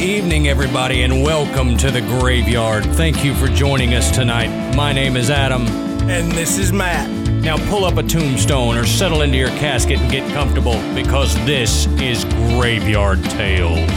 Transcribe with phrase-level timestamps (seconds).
[0.00, 2.86] evening, everybody, and welcome to the graveyard.
[2.86, 4.74] Thank you for joining us tonight.
[4.74, 5.66] My name is Adam.
[6.08, 7.10] And this is Matt.
[7.42, 11.86] Now pull up a tombstone or settle into your casket and get comfortable because this
[12.00, 13.90] is Graveyard Tales.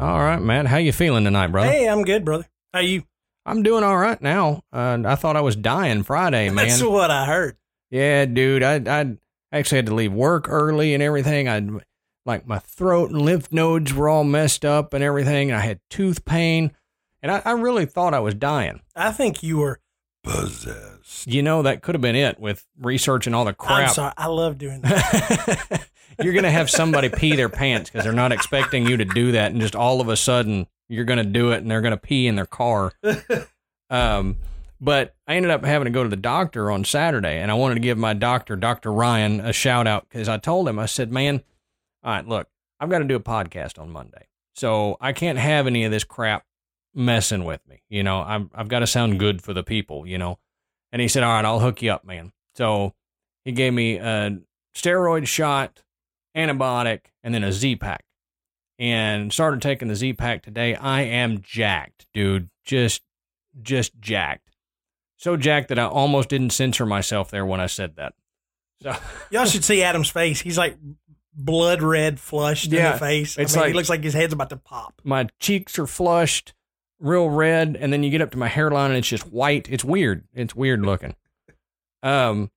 [0.00, 1.70] All right, Matt, how you feeling tonight, brother?
[1.70, 2.48] Hey, I'm good, brother.
[2.74, 3.04] How you?
[3.48, 4.62] I'm doing all right now.
[4.72, 6.68] Uh, I thought I was dying Friday, man.
[6.68, 7.56] That's what I heard.
[7.90, 8.62] Yeah, dude.
[8.62, 9.16] I I
[9.52, 11.48] actually had to leave work early and everything.
[11.48, 11.66] I
[12.26, 15.50] like my throat and lymph nodes were all messed up and everything.
[15.50, 16.72] I had tooth pain,
[17.22, 18.82] and I, I really thought I was dying.
[18.94, 19.80] I think you were
[20.22, 21.26] possessed.
[21.26, 23.88] You know that could have been it with researching all the crap.
[23.88, 24.12] I'm sorry.
[24.18, 25.86] I love doing that.
[26.22, 29.52] you're gonna have somebody pee their pants because they're not expecting you to do that,
[29.52, 32.36] and just all of a sudden you're gonna do it, and they're gonna pee in
[32.36, 32.92] their car.
[33.90, 34.36] um,
[34.80, 37.74] but I ended up having to go to the doctor on Saturday, and I wanted
[37.74, 41.10] to give my doctor, Doctor Ryan, a shout out because I told him I said,
[41.10, 41.42] "Man,
[42.02, 42.48] all right, look,
[42.80, 46.04] I've got to do a podcast on Monday, so I can't have any of this
[46.04, 46.44] crap
[46.94, 47.82] messing with me.
[47.88, 50.06] You know, I've I've got to sound good for the people.
[50.06, 50.38] You know."
[50.92, 52.94] And he said, "All right, I'll hook you up, man." So
[53.44, 54.38] he gave me a
[54.74, 55.82] steroid shot,
[56.36, 58.04] antibiotic, and then a Z pack.
[58.78, 60.74] And started taking the Z pack today.
[60.76, 62.48] I am jacked, dude.
[62.64, 63.02] Just,
[63.60, 64.50] just jacked.
[65.16, 68.14] So jacked that I almost didn't censor myself there when I said that.
[68.82, 68.94] So
[69.30, 70.40] Y'all should see Adam's face.
[70.40, 70.76] He's like
[71.34, 73.36] blood red, flushed in the face.
[73.36, 75.00] I it's mean, like- he looks like his head's about to pop.
[75.02, 76.54] my cheeks are flushed,
[77.00, 79.66] real red, and then you get up to my hairline and it's just white.
[79.68, 80.22] It's weird.
[80.34, 81.16] It's weird looking.
[82.04, 82.52] Um,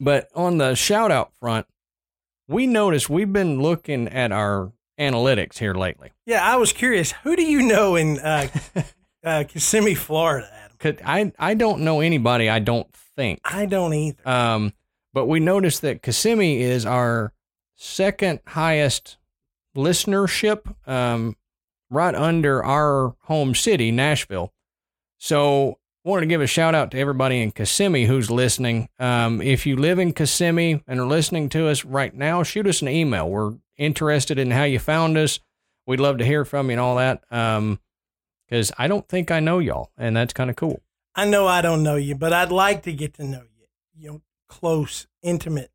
[0.00, 1.66] but on the shout out front,
[2.48, 6.12] we noticed we've been looking at our analytics here lately.
[6.26, 7.12] Yeah, I was curious.
[7.22, 8.48] Who do you know in uh,
[9.24, 10.98] uh, Kissimmee, Florida, Adam?
[11.04, 12.48] I I don't know anybody.
[12.48, 13.40] I don't think.
[13.44, 14.28] I don't either.
[14.28, 14.72] Um,
[15.12, 17.32] but we noticed that Kissimmee is our
[17.74, 19.16] second highest
[19.76, 21.36] listenership, um,
[21.90, 24.52] right under our home city, Nashville.
[25.18, 28.88] So, wanted to give a shout out to everybody in Kissimmee who's listening.
[28.98, 32.82] Um, if you live in Kissimmee and are listening to us right now, shoot us
[32.82, 33.28] an email.
[33.28, 35.40] We're interested in how you found us.
[35.86, 37.24] We'd love to hear from you and all that.
[37.30, 37.80] Um,
[38.46, 40.82] because I don't think I know y'all, and that's kind of cool.
[41.14, 43.66] I know I don't know you, but I'd like to get to know you.
[43.94, 45.70] You know, close, intimate,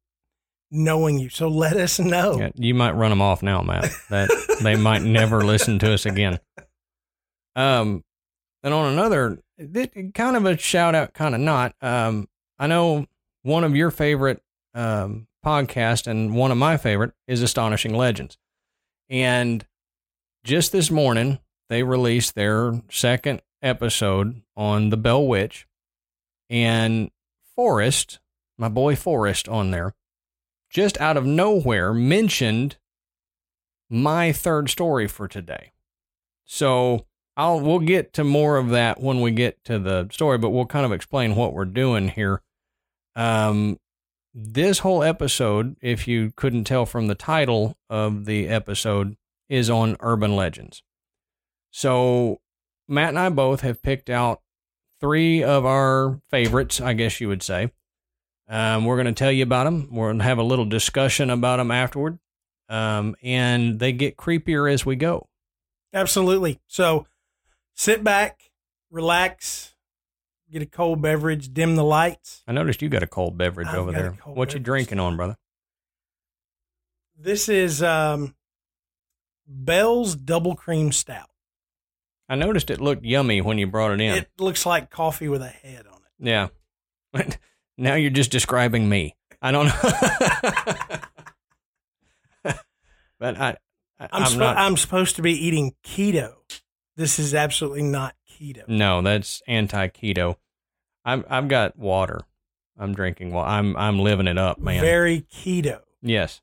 [0.71, 1.29] knowing you.
[1.29, 2.39] So let us know.
[2.39, 3.91] Yeah, you might run them off now, Matt.
[4.09, 4.29] That
[4.63, 6.39] they might never listen to us again.
[7.55, 8.03] Um,
[8.63, 9.39] and on another,
[10.13, 11.75] kind of a shout out, kind of not.
[11.81, 12.27] Um,
[12.57, 13.05] I know
[13.43, 14.41] one of your favorite
[14.73, 18.37] um podcast and one of my favorite is Astonishing Legends,
[19.09, 19.65] and
[20.43, 21.39] just this morning
[21.69, 25.67] they released their second episode on the Bell Witch,
[26.49, 27.11] and
[27.55, 28.19] Forrest,
[28.57, 29.93] my boy Forrest, on there
[30.73, 32.77] just out of nowhere mentioned
[33.89, 35.71] my third story for today.
[36.45, 37.05] So
[37.37, 40.65] I'll we'll get to more of that when we get to the story, but we'll
[40.65, 42.41] kind of explain what we're doing here.
[43.15, 43.79] Um
[44.33, 49.15] this whole episode, if you couldn't tell from the title of the episode,
[49.49, 50.81] is on urban legends.
[51.71, 52.41] So
[52.87, 54.41] Matt and I both have picked out
[54.99, 57.71] three of our favorites, I guess you would say.
[58.47, 59.89] Um, we're going to tell you about them.
[59.91, 62.19] We're going to have a little discussion about them afterward.
[62.69, 65.27] Um, and they get creepier as we go.
[65.93, 66.59] Absolutely.
[66.67, 67.05] So
[67.73, 68.51] sit back,
[68.89, 69.72] relax,
[70.53, 72.43] get a cold beverage, dim the lights.
[72.47, 74.11] I noticed you got a cold beverage I've over there.
[74.25, 75.35] What you drinking on, brother?
[77.17, 78.35] This is um,
[79.47, 81.29] Bell's Double Cream Stout.
[82.29, 84.13] I noticed it looked yummy when you brought it in.
[84.13, 86.11] It looks like coffee with a head on it.
[86.19, 86.47] yeah.
[87.77, 89.17] now you're just describing me.
[89.41, 89.73] I don't know.
[93.19, 93.57] but I,
[93.99, 94.57] I I'm, I'm, spo- not.
[94.57, 96.35] I'm supposed to be eating keto.
[96.95, 98.67] This is absolutely not keto.
[98.67, 100.37] no, that's anti keto.
[101.05, 101.25] I'm.
[101.29, 102.21] I've got water.
[102.77, 103.31] I'm drinking.
[103.31, 103.75] Well, I'm.
[103.77, 104.81] I'm living it up, man.
[104.81, 105.81] Very keto.
[106.01, 106.41] Yes.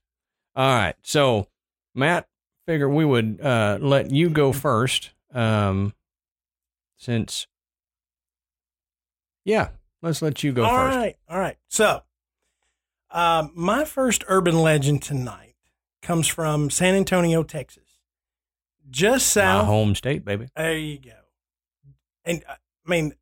[0.57, 0.95] All right.
[1.03, 1.49] So,
[1.95, 2.29] Matt,
[2.67, 5.95] figure we would uh, let you go first, um,
[6.97, 7.47] since.
[9.45, 9.69] Yeah,
[10.03, 10.97] let's let you go All first.
[10.97, 11.57] right, all right.
[11.69, 12.03] So,
[13.11, 15.55] um, my first urban legend tonight
[16.03, 17.99] comes from San Antonio, Texas,
[18.91, 20.49] just south, My home state, baby.
[20.55, 21.11] There you go.
[22.25, 22.53] And uh,
[22.87, 23.15] I mean,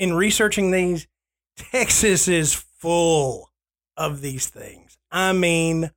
[0.00, 1.06] in researching these,
[1.56, 3.50] Texas is full
[3.96, 4.96] of these things.
[5.12, 5.90] I mean,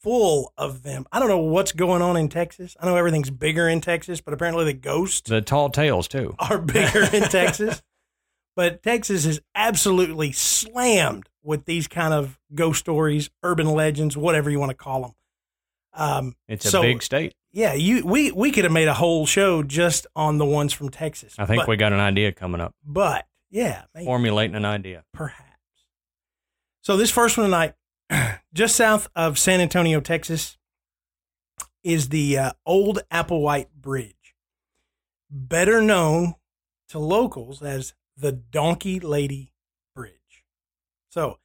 [0.00, 1.06] full of them.
[1.10, 2.76] I don't know what's going on in Texas.
[2.80, 6.36] I know everything's bigger in Texas, but apparently the ghosts The tall tales too.
[6.38, 7.82] are bigger in Texas.
[8.54, 14.60] But Texas is absolutely slammed with these kind of ghost stories, urban legends, whatever you
[14.60, 15.12] want to call them.
[15.94, 17.34] Um, It's a so, big state.
[17.52, 20.88] Yeah, you we we could have made a whole show just on the ones from
[20.88, 21.34] Texas.
[21.38, 22.74] I think but, we got an idea coming up.
[22.84, 25.04] But yeah, maybe, Formulating an idea.
[25.12, 25.46] perhaps.
[26.80, 27.74] So this first one tonight,
[28.54, 30.56] just south of San Antonio, Texas,
[31.84, 34.34] is the uh, old Applewhite Bridge,
[35.30, 36.34] better known
[36.88, 39.52] to locals as the Donkey Lady
[39.94, 40.44] Bridge.
[41.10, 41.38] So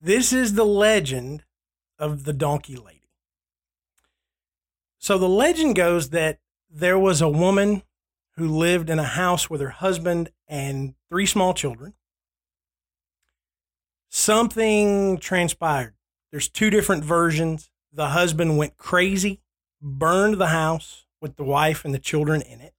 [0.00, 1.44] this is the legend
[1.98, 3.08] of the Donkey Lady.
[4.98, 7.82] So the legend goes that there was a woman
[8.36, 11.94] who lived in a house with her husband and three small children.
[14.08, 15.94] Something transpired.
[16.30, 17.70] There's two different versions.
[17.92, 19.40] The husband went crazy,
[19.80, 22.74] burned the house with the wife and the children in it.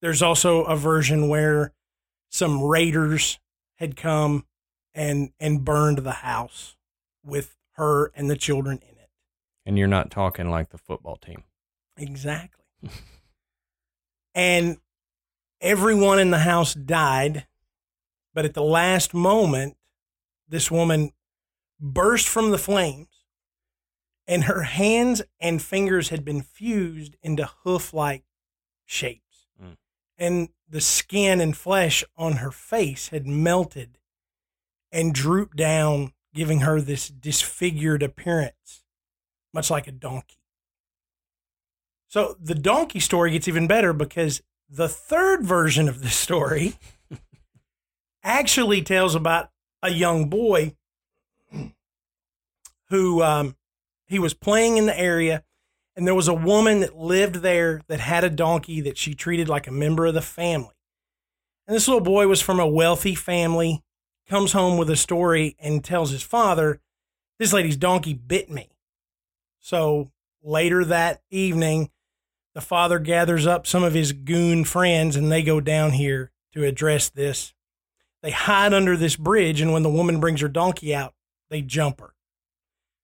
[0.00, 1.72] There's also a version where
[2.30, 3.38] some raiders
[3.76, 4.46] had come
[4.94, 6.76] and and burned the house
[7.24, 9.10] with her and the children in it.
[9.64, 11.44] And you're not talking like the football team.
[11.96, 12.64] Exactly.
[14.34, 14.78] and
[15.60, 17.46] everyone in the house died,
[18.34, 19.76] but at the last moment,
[20.48, 21.10] this woman
[21.80, 23.24] burst from the flames,
[24.26, 28.24] and her hands and fingers had been fused into hoof like
[28.84, 29.46] shapes.
[29.62, 29.76] Mm.
[30.18, 33.98] And the skin and flesh on her face had melted
[34.90, 38.84] and drooped down, giving her this disfigured appearance,
[39.52, 40.38] much like a donkey.
[42.08, 46.74] So the donkey story gets even better because the third version of the story
[48.22, 49.50] actually tells about
[49.82, 50.74] a young boy
[52.88, 53.56] who um,
[54.06, 55.44] he was playing in the area,
[55.96, 59.48] and there was a woman that lived there that had a donkey that she treated
[59.48, 60.74] like a member of the family.
[61.66, 63.82] And this little boy was from a wealthy family,
[64.28, 66.80] comes home with a story and tells his father,
[67.38, 68.70] This lady's donkey bit me.
[69.58, 70.10] So
[70.42, 71.90] later that evening,
[72.56, 76.64] the father gathers up some of his goon friends and they go down here to
[76.64, 77.52] address this.
[78.22, 81.12] They hide under this bridge, and when the woman brings her donkey out,
[81.50, 82.14] they jump her.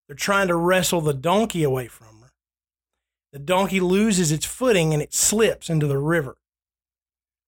[0.09, 2.33] They're trying to wrestle the donkey away from her.
[3.35, 6.39] The donkey loses its footing and it slips into the river.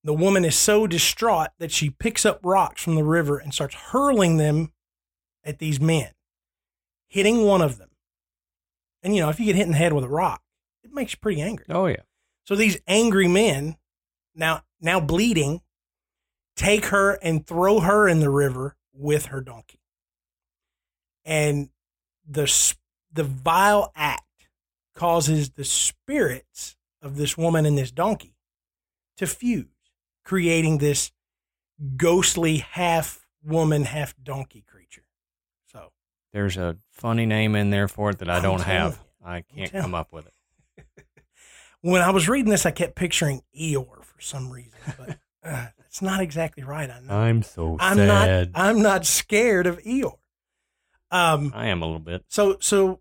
[0.05, 3.77] The woman is so distraught that she picks up rocks from the river and starts
[3.77, 4.75] hurling them
[5.43, 6.11] at these men,
[7.09, 7.93] hitting one of them.
[9.03, 10.43] And you know, if you get hit in the head with a rock,
[10.95, 11.67] makes you pretty angry.
[11.69, 12.03] Oh yeah.
[12.45, 13.77] So these angry men,
[14.35, 15.61] now now bleeding,
[16.57, 19.81] take her and throw her in the river with her donkey.
[21.25, 21.71] And
[22.29, 22.75] the
[23.13, 24.23] the vile act
[24.95, 28.37] causes the spirits of this woman and this donkey
[29.17, 29.67] to fuse,
[30.25, 31.13] creating this
[31.97, 35.05] ghostly half woman, half donkey creature.
[35.71, 35.91] So
[36.33, 38.93] There's a funny name in there for it that I I'm don't have.
[39.23, 39.27] you.
[39.27, 40.34] I can't come up with it.
[41.85, 46.01] When I was reading this, I kept picturing Eeyore for some reason, but uh, it's
[46.01, 46.89] not exactly right.
[46.91, 47.15] I know.
[47.15, 48.53] I'm so I'm sad.
[48.55, 48.61] not.
[48.61, 50.17] I'm not scared of Eeyore.
[51.11, 51.53] Um.
[51.55, 52.25] I am a little bit.
[52.29, 53.01] So so,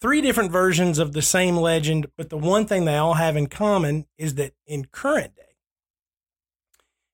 [0.00, 3.46] three different versions of the same legend, but the one thing they all have in
[3.46, 5.54] common is that in current day,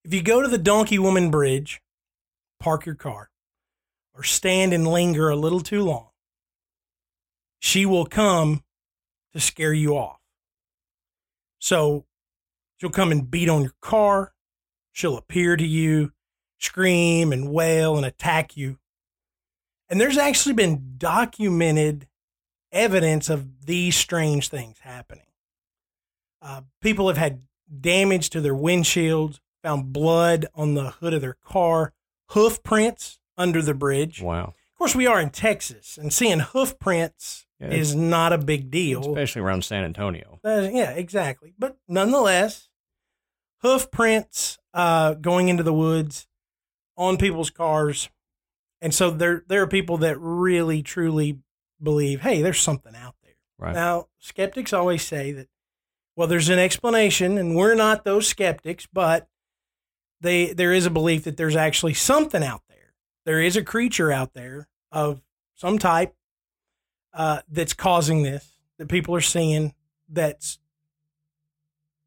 [0.02, 1.82] if you go to the Donkey Woman Bridge,
[2.58, 3.28] park your car,
[4.14, 6.08] or stand and linger a little too long,
[7.58, 8.64] she will come
[9.34, 10.23] to scare you off.
[11.64, 12.04] So
[12.76, 14.34] she'll come and beat on your car.
[14.92, 16.12] She'll appear to you,
[16.58, 18.78] scream and wail and attack you.
[19.88, 22.06] And there's actually been documented
[22.70, 25.24] evidence of these strange things happening.
[26.42, 27.44] Uh, people have had
[27.80, 31.94] damage to their windshields, found blood on the hood of their car,
[32.32, 34.20] hoof prints under the bridge.
[34.20, 34.48] Wow.
[34.48, 38.70] Of course, we are in Texas, and seeing hoof prints Yeah, is not a big
[38.70, 39.00] deal.
[39.00, 40.40] Especially around San Antonio.
[40.44, 41.54] Uh, yeah, exactly.
[41.58, 42.68] But nonetheless,
[43.62, 46.26] hoof prints uh, going into the woods
[46.96, 48.10] on people's cars,
[48.80, 51.38] and so there there are people that really truly
[51.82, 53.34] believe, hey, there's something out there.
[53.58, 53.74] Right.
[53.74, 55.48] Now, skeptics always say that,
[56.16, 59.28] well, there's an explanation, and we're not those skeptics, but
[60.20, 62.94] they there is a belief that there's actually something out there.
[63.26, 65.22] There is a creature out there of
[65.54, 66.14] some type
[67.14, 68.46] uh, that's causing this
[68.78, 69.74] that people are seeing
[70.08, 70.58] that's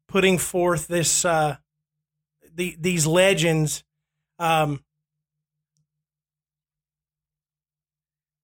[0.06, 1.56] putting forth this uh,
[2.54, 3.84] the these legends
[4.38, 4.84] um,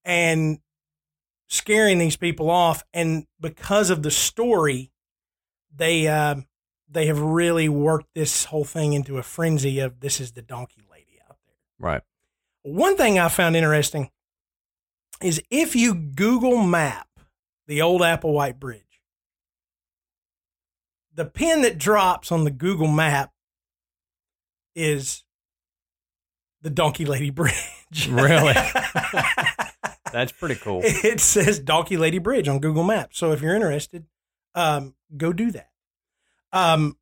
[0.04, 0.59] and
[1.49, 4.90] scaring these people off and because of the story
[5.76, 6.37] they uh,
[6.88, 10.83] they have really worked this whole thing into a frenzy of this is the donkey
[10.90, 11.56] lady out there.
[11.78, 12.02] Right.
[12.62, 14.11] One thing I found interesting
[15.25, 17.09] is if you Google map
[17.66, 18.83] the old Applewhite Bridge,
[21.14, 23.33] the pin that drops on the Google map
[24.76, 25.25] is
[26.61, 27.54] the Donkey Lady Bridge.
[28.11, 28.54] Really?
[30.12, 30.81] That's pretty cool.
[30.83, 33.16] it says Donkey Lady Bridge on Google Maps.
[33.19, 34.07] So if you're interested,
[34.57, 35.71] um, go do that.
[36.52, 36.97] Um,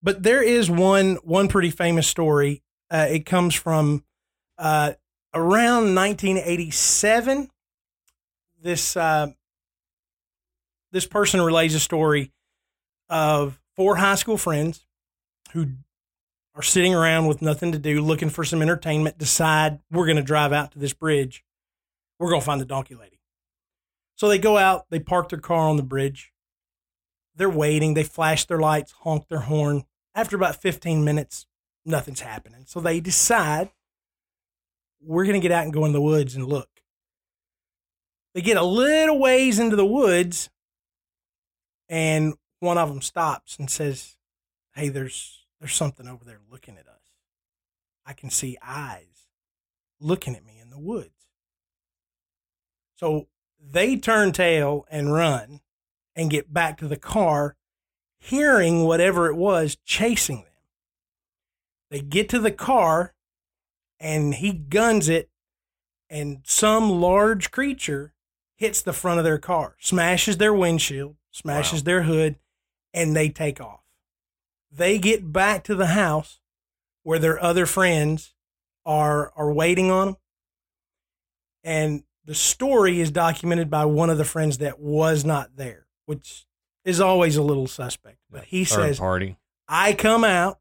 [0.00, 2.62] but there is one one pretty famous story.
[2.88, 4.04] Uh, it comes from
[4.58, 4.92] uh,
[5.36, 7.50] around 1987.
[8.62, 9.28] This uh,
[10.92, 12.32] this person relays a story
[13.08, 14.86] of four high school friends
[15.52, 15.68] who
[16.54, 19.18] are sitting around with nothing to do, looking for some entertainment.
[19.18, 21.44] Decide we're going to drive out to this bridge.
[22.18, 23.20] We're going to find the donkey lady.
[24.16, 24.86] So they go out.
[24.90, 26.32] They park their car on the bridge.
[27.36, 27.92] They're waiting.
[27.92, 29.84] They flash their lights, honk their horn.
[30.14, 31.46] After about 15 minutes,
[31.84, 32.64] nothing's happening.
[32.66, 33.70] So they decide
[35.00, 36.68] we're going to get out and go in the woods and look.
[38.34, 40.50] They get a little ways into the woods,
[41.88, 44.16] and one of them stops and says,
[44.74, 47.00] "Hey, there's there's something over there looking at us.
[48.04, 49.28] I can see eyes
[50.00, 51.28] looking at me in the woods."
[52.96, 55.60] So they turn tail and run
[56.14, 57.56] and get back to the car,
[58.18, 60.52] hearing whatever it was chasing them.
[61.90, 63.14] They get to the car
[64.00, 65.30] and he guns it,
[66.10, 68.14] and some large creature
[68.56, 71.84] hits the front of their car, smashes their windshield, smashes Wow.
[71.84, 72.38] their hood,
[72.94, 73.80] and they take off.
[74.70, 76.40] They get back to the house
[77.02, 78.34] where their other friends
[78.84, 80.16] are are waiting on them.
[81.64, 86.46] And the story is documented by one of the friends that was not there, which
[86.84, 88.18] is always a little suspect.
[88.30, 89.36] But he Third says, party.
[89.68, 90.60] I come out,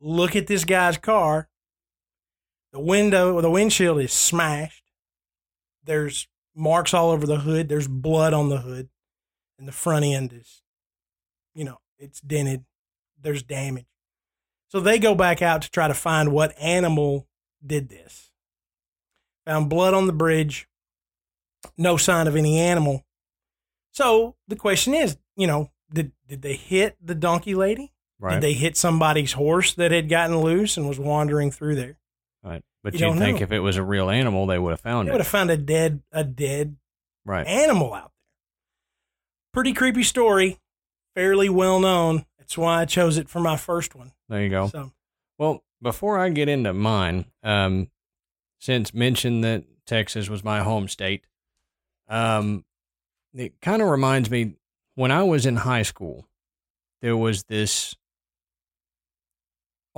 [0.00, 1.48] look at this guy's car.
[2.72, 4.84] The window, the windshield is smashed.
[5.84, 7.68] There's marks all over the hood.
[7.68, 8.88] There's blood on the hood.
[9.58, 10.62] And the front end is,
[11.54, 12.64] you know, it's dented.
[13.20, 13.86] There's damage.
[14.68, 17.26] So they go back out to try to find what animal
[17.64, 18.30] did this.
[19.46, 20.68] Found blood on the bridge.
[21.76, 23.04] No sign of any animal.
[23.90, 27.92] So the question is, you know, did did they hit the donkey lady?
[28.20, 28.34] Right.
[28.34, 31.97] Did they hit somebody's horse that had gotten loose and was wandering through there?
[32.42, 32.62] Right.
[32.84, 33.44] But You you'd think know.
[33.44, 35.10] if it was a real animal, they would have found it.
[35.10, 36.76] They would have found a dead a dead
[37.24, 37.46] Right.
[37.46, 38.10] animal out there.
[39.52, 40.58] Pretty creepy story,
[41.14, 42.24] fairly well known.
[42.38, 44.12] That's why I chose it for my first one.
[44.28, 44.68] There you go.
[44.68, 44.92] So
[45.38, 47.90] Well, before I get into mine, um,
[48.60, 51.24] since mentioned that Texas was my home state,
[52.08, 52.64] um,
[53.34, 54.54] it kind of reminds me
[54.94, 56.26] when I was in high school,
[57.02, 57.94] there was this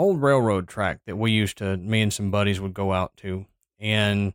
[0.01, 3.47] old railroad track that we used to, me and some buddies would go out to,
[3.79, 4.33] and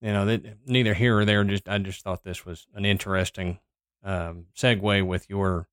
[0.00, 1.44] you know, that neither here or there.
[1.44, 3.58] Just I just thought this was an interesting
[4.02, 5.68] um, segue with your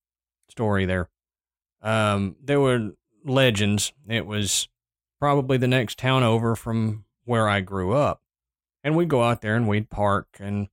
[0.49, 1.09] story there.
[1.81, 2.91] Um, there were
[3.25, 3.93] legends.
[4.07, 4.67] It was
[5.19, 8.21] probably the next town over from where I grew up.
[8.83, 10.67] And we'd go out there and we'd park and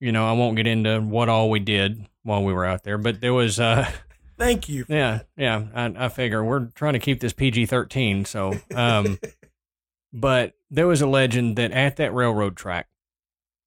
[0.00, 2.98] you know, I won't get into what all we did while we were out there,
[2.98, 3.90] but there was uh
[4.38, 4.84] thank you.
[4.88, 9.18] yeah, yeah, I, I figure we're trying to keep this PG-13, so um
[10.12, 12.88] but there was a legend that at that railroad track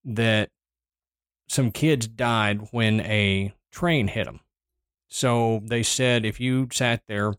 [0.05, 0.50] that
[1.47, 4.39] some kids died when a train hit them.
[5.07, 7.33] So they said if you sat there,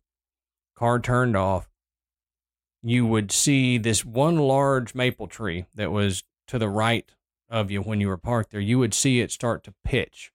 [0.74, 1.68] car turned off,
[2.82, 7.10] you would see this one large maple tree that was to the right
[7.50, 8.60] of you when you were parked there.
[8.60, 10.32] You would see it start to pitch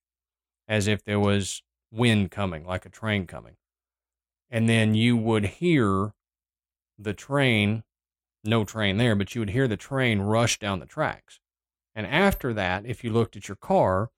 [0.67, 3.55] as if there was wind coming, like a train coming.
[4.49, 6.13] And then you would hear
[6.97, 7.83] the train,
[8.43, 11.39] no train there, but you would hear the train rush down the tracks.
[11.95, 14.09] And after that, if you looked at your car,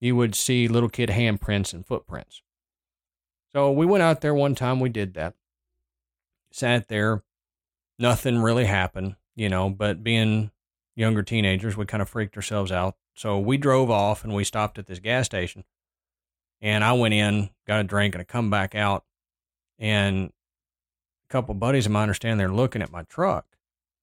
[0.00, 2.42] you would see little kid handprints and footprints.
[3.52, 5.34] So we went out there one time, we did that.
[6.50, 7.22] Sat there,
[7.98, 10.50] nothing really happened, you know, but being
[10.94, 12.96] younger teenagers, we kind of freaked ourselves out.
[13.14, 15.64] So we drove off and we stopped at this gas station.
[16.62, 19.04] And I went in, got a drink, and I come back out.
[19.78, 20.32] And
[21.28, 23.44] a couple buddies of mine are standing there looking at my truck.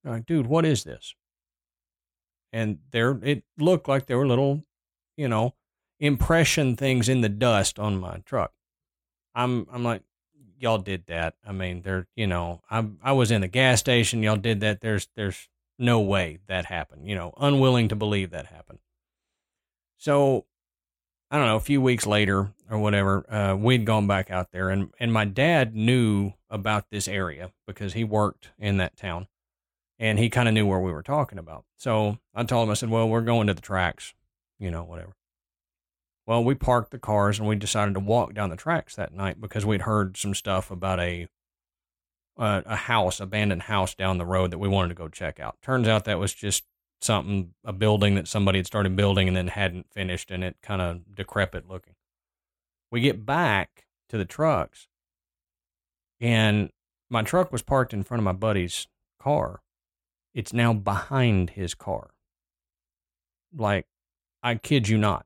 [0.04, 1.16] They're like, dude, what is this?
[2.52, 4.64] And there, it looked like there were little,
[5.16, 5.56] you know,
[6.00, 8.52] impression things in the dust on my truck.
[9.34, 10.02] I'm, I'm like,
[10.60, 11.36] y'all did that.
[11.48, 14.22] I mean, there, you know, I, I was in the gas station.
[14.22, 14.82] Y'all did that.
[14.82, 15.48] There's, there's
[15.78, 17.08] no way that happened.
[17.08, 18.80] You know, unwilling to believe that happened.
[19.98, 20.46] So
[21.32, 24.70] I don't know, a few weeks later or whatever, uh, we'd gone back out there,
[24.70, 29.28] and and my dad knew about this area because he worked in that town,
[30.00, 31.66] and he kind of knew where we were talking about.
[31.78, 34.14] So I told him, I said, "Well, we're going to the tracks,
[34.60, 35.16] you know, whatever."
[36.26, 39.42] Well, we parked the cars and we decided to walk down the tracks that night
[39.42, 41.28] because we'd heard some stuff about a
[42.38, 45.58] uh, a house, abandoned house down the road that we wanted to go check out.
[45.62, 46.64] Turns out that was just
[47.02, 50.82] something, a building that somebody had started building and then hadn't finished, and it kind
[50.82, 51.96] of decrepit looking.
[52.92, 54.88] We get back to the trucks,
[56.20, 56.70] and
[57.10, 58.88] my truck was parked in front of my buddy's
[59.20, 59.62] car.
[60.34, 62.12] It's now behind his car.
[63.56, 63.88] Like,
[64.44, 65.26] I kid you not.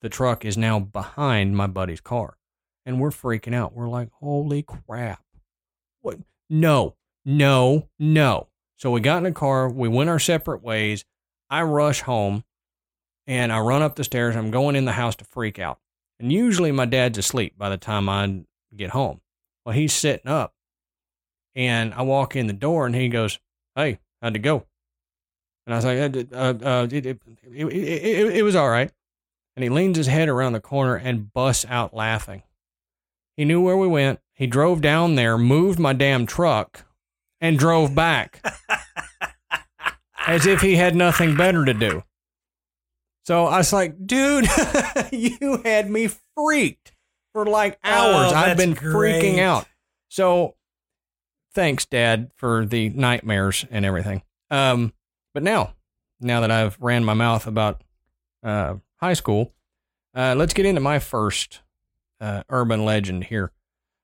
[0.00, 2.36] The truck is now behind my buddy's car.
[2.84, 3.74] And we're freaking out.
[3.74, 5.22] We're like, holy crap.
[6.00, 6.18] What?
[6.50, 8.48] No, no, no.
[8.82, 11.04] So we got in a car, we went our separate ways.
[11.48, 12.42] I rush home
[13.28, 14.34] and I run up the stairs.
[14.34, 15.78] I'm going in the house to freak out.
[16.18, 18.42] And usually my dad's asleep by the time I
[18.74, 19.20] get home.
[19.64, 20.52] Well, he's sitting up
[21.54, 23.38] and I walk in the door and he goes,
[23.76, 24.66] Hey, how'd it go?
[25.64, 27.20] And I was like, uh, uh, uh it, it,
[27.54, 28.90] it, it was all right.
[29.54, 32.42] And he leans his head around the corner and busts out laughing.
[33.36, 34.18] He knew where we went.
[34.32, 36.84] He drove down there, moved my damn truck,
[37.42, 38.40] and drove back
[40.26, 42.04] as if he had nothing better to do.
[43.26, 44.46] So I was like, dude,
[45.12, 46.92] you had me freaked
[47.32, 48.32] for like hours.
[48.32, 49.66] Oh, I've been that's freaking out.
[50.08, 50.54] So
[51.52, 54.22] thanks, Dad, for the nightmares and everything.
[54.50, 54.92] Um,
[55.34, 55.74] but now,
[56.20, 57.82] now that I've ran my mouth about
[58.42, 59.52] uh, high school,
[60.14, 61.60] uh, let's get into my first
[62.20, 63.50] uh, urban legend here.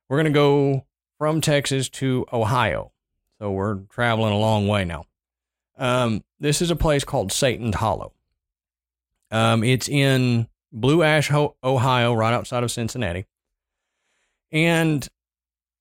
[0.08, 0.86] We're going to go
[1.18, 2.92] from Texas to Ohio.
[3.40, 5.04] So we're traveling a long way now.
[5.76, 8.12] Um, this is a place called Satan's Hollow.
[9.30, 13.26] Um, it's in Blue Ash, Ohio, right outside of Cincinnati.
[14.50, 15.06] And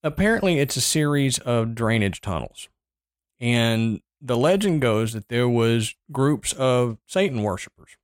[0.03, 2.69] apparently, it's a series of drainage tunnels.
[3.39, 7.97] And the legend goes that there was groups of Satan worshippers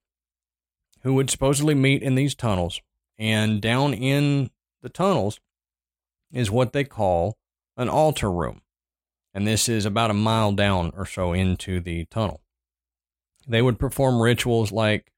[1.02, 2.82] who would supposedly meet in these tunnels.
[3.20, 4.50] And down in
[4.82, 5.39] the tunnels
[6.32, 7.38] is what they call
[7.78, 8.62] an altar room
[9.34, 12.41] and this is about a mile down or so into the tunnel.
[13.48, 15.12] They would perform rituals like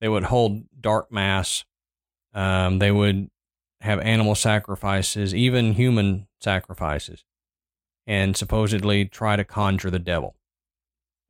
[0.00, 1.64] they would hold dark mass,
[2.34, 3.30] um, they would
[3.80, 7.24] have animal sacrifices, even human sacrifices,
[8.06, 10.36] and supposedly try to conjure the devil.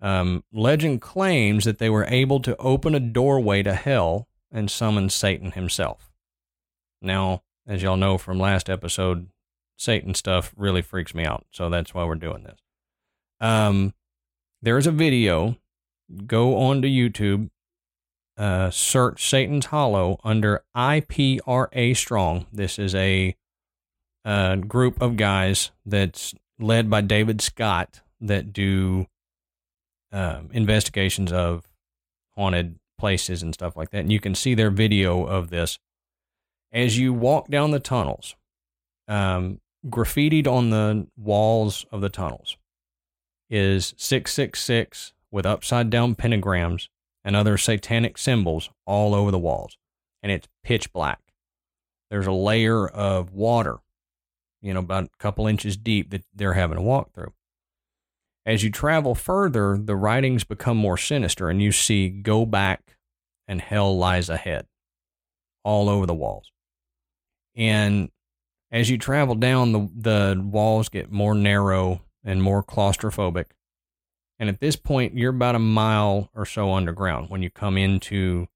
[0.00, 5.08] Um, legend claims that they were able to open a doorway to hell and summon
[5.08, 6.12] Satan himself.
[7.00, 9.28] Now, as y'all know from last episode,
[9.76, 11.46] Satan stuff really freaks me out.
[11.50, 12.58] So that's why we're doing this.
[13.40, 13.94] Um,
[14.62, 15.56] there's a video.
[16.26, 17.50] Go on to YouTube.
[18.36, 22.46] Uh, search Satan's Hollow under IPRA Strong.
[22.52, 23.36] This is a,
[24.24, 29.06] uh group of guys that's led by David Scott that do
[30.12, 31.68] um, investigations of
[32.36, 33.98] haunted places and stuff like that.
[33.98, 35.78] And you can see their video of this.
[36.72, 38.34] As you walk down the tunnels,
[39.08, 42.56] um, graffitied on the walls of the tunnels
[43.50, 46.88] is 666 with upside down pentagrams
[47.24, 49.76] and other satanic symbols all over the walls.
[50.22, 51.20] And it's pitch black.
[52.10, 53.78] There's a layer of water,
[54.62, 57.32] you know, about a couple inches deep that they're having to walk through.
[58.46, 62.96] As you travel further, the writings become more sinister and you see go back
[63.48, 64.66] and hell lies ahead
[65.64, 66.52] all over the walls.
[67.56, 68.10] And
[68.74, 73.46] as you travel down, the, the walls get more narrow and more claustrophobic.
[74.36, 78.48] And at this point, you're about a mile or so underground when you come into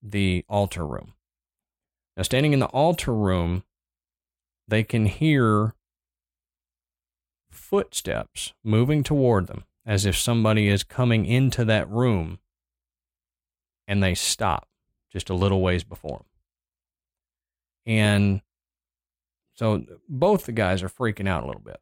[0.00, 1.14] the altar room.
[2.16, 3.64] Now, standing in the altar room,
[4.68, 5.74] they can hear
[7.50, 12.38] footsteps moving toward them as if somebody is coming into that room
[13.88, 14.68] and they stop
[15.12, 16.26] just a little ways before them.
[17.86, 18.40] And
[19.54, 21.80] so both the guys are freaking out a little bit.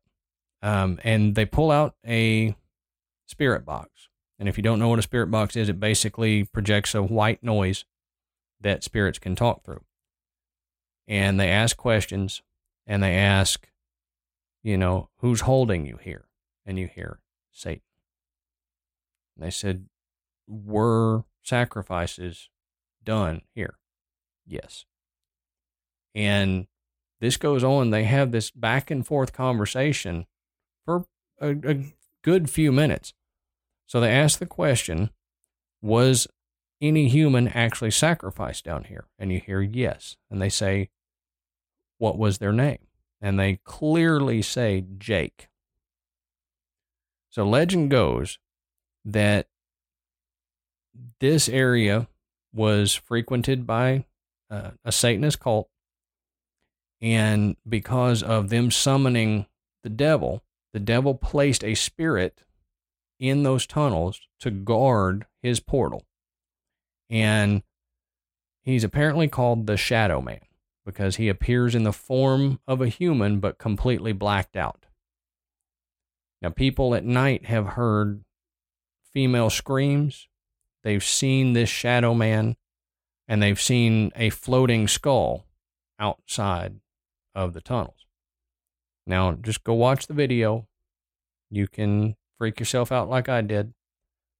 [0.63, 2.55] Um, and they pull out a
[3.27, 4.09] spirit box.
[4.39, 7.43] And if you don't know what a spirit box is, it basically projects a white
[7.43, 7.85] noise
[8.61, 9.83] that spirits can talk through.
[11.09, 12.43] And they ask questions
[12.87, 13.69] and they ask,
[14.63, 16.27] you know, who's holding you here?
[16.65, 17.83] And you hear Satan.
[19.37, 19.87] And they said,
[20.47, 22.51] were sacrifices
[23.03, 23.79] done here?
[24.47, 24.85] Yes.
[26.15, 26.67] And
[27.23, 27.91] this goes on.
[27.91, 30.27] They have this back and forth conversation
[30.85, 31.07] for
[31.41, 33.15] a, a good few minutes.
[33.87, 35.11] So they ask the question
[35.81, 36.27] Was
[36.81, 39.07] any human actually sacrificed down here?
[39.21, 40.17] And you hear yes.
[40.33, 40.91] And they say,
[41.99, 42.89] what was their name?
[43.21, 45.49] And they clearly say Jake.
[47.31, 48.41] So legend goes
[49.05, 49.47] that
[51.21, 52.09] this area
[52.53, 54.07] was frequented by
[54.51, 55.69] uh, a Satanist cult.
[57.03, 59.47] And because of them summoning
[59.83, 62.45] the devil, the devil placed a spirit
[63.19, 66.05] in those tunnels to guard his portal.
[67.11, 67.65] And
[68.63, 70.41] he's apparently called the Shadow Man
[70.87, 74.87] because he appears in the form of a human but completely blacked out.
[76.41, 78.25] Now, people at night have heard
[79.13, 80.29] female screams.
[80.85, 82.57] They've seen this shadow man
[83.29, 85.47] and they've seen a floating skull
[85.99, 86.81] outside
[87.35, 88.07] of the tunnels.
[89.07, 90.69] Now, just go watch the video.
[91.51, 93.75] You can freak yourself out like I did.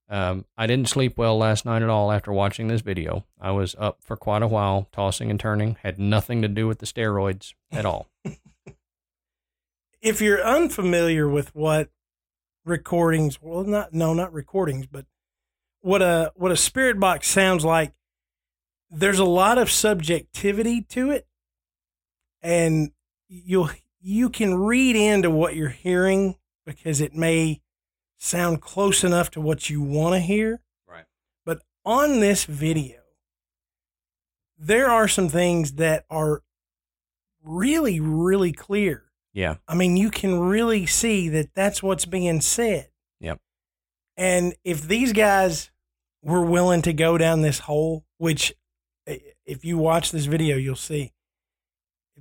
[0.09, 3.25] Um, I didn't sleep well last night at all after watching this video.
[3.39, 5.77] I was up for quite a while, tossing and turning.
[5.81, 8.09] Had nothing to do with the steroids at all.
[10.01, 11.89] if you're unfamiliar with what
[12.65, 15.05] recordings, well, not no, not recordings, but
[15.81, 17.93] what a what a spirit box sounds like,
[18.89, 21.27] there's a lot of subjectivity to it,
[22.43, 22.91] and
[23.27, 23.69] you'll
[24.01, 27.61] you can read into what you're hearing because it may
[28.17, 30.61] sound close enough to what you want to hear.
[30.87, 31.05] Right.
[31.45, 32.99] But on this video,
[34.57, 36.41] there are some things that are
[37.43, 39.05] really, really clear.
[39.33, 39.55] Yeah.
[39.67, 42.89] I mean, you can really see that that's what's being said.
[43.19, 43.39] Yep.
[44.15, 45.71] And if these guys
[46.21, 48.53] were willing to go down this hole, which
[49.07, 51.13] eh, if you watch this video, you'll see,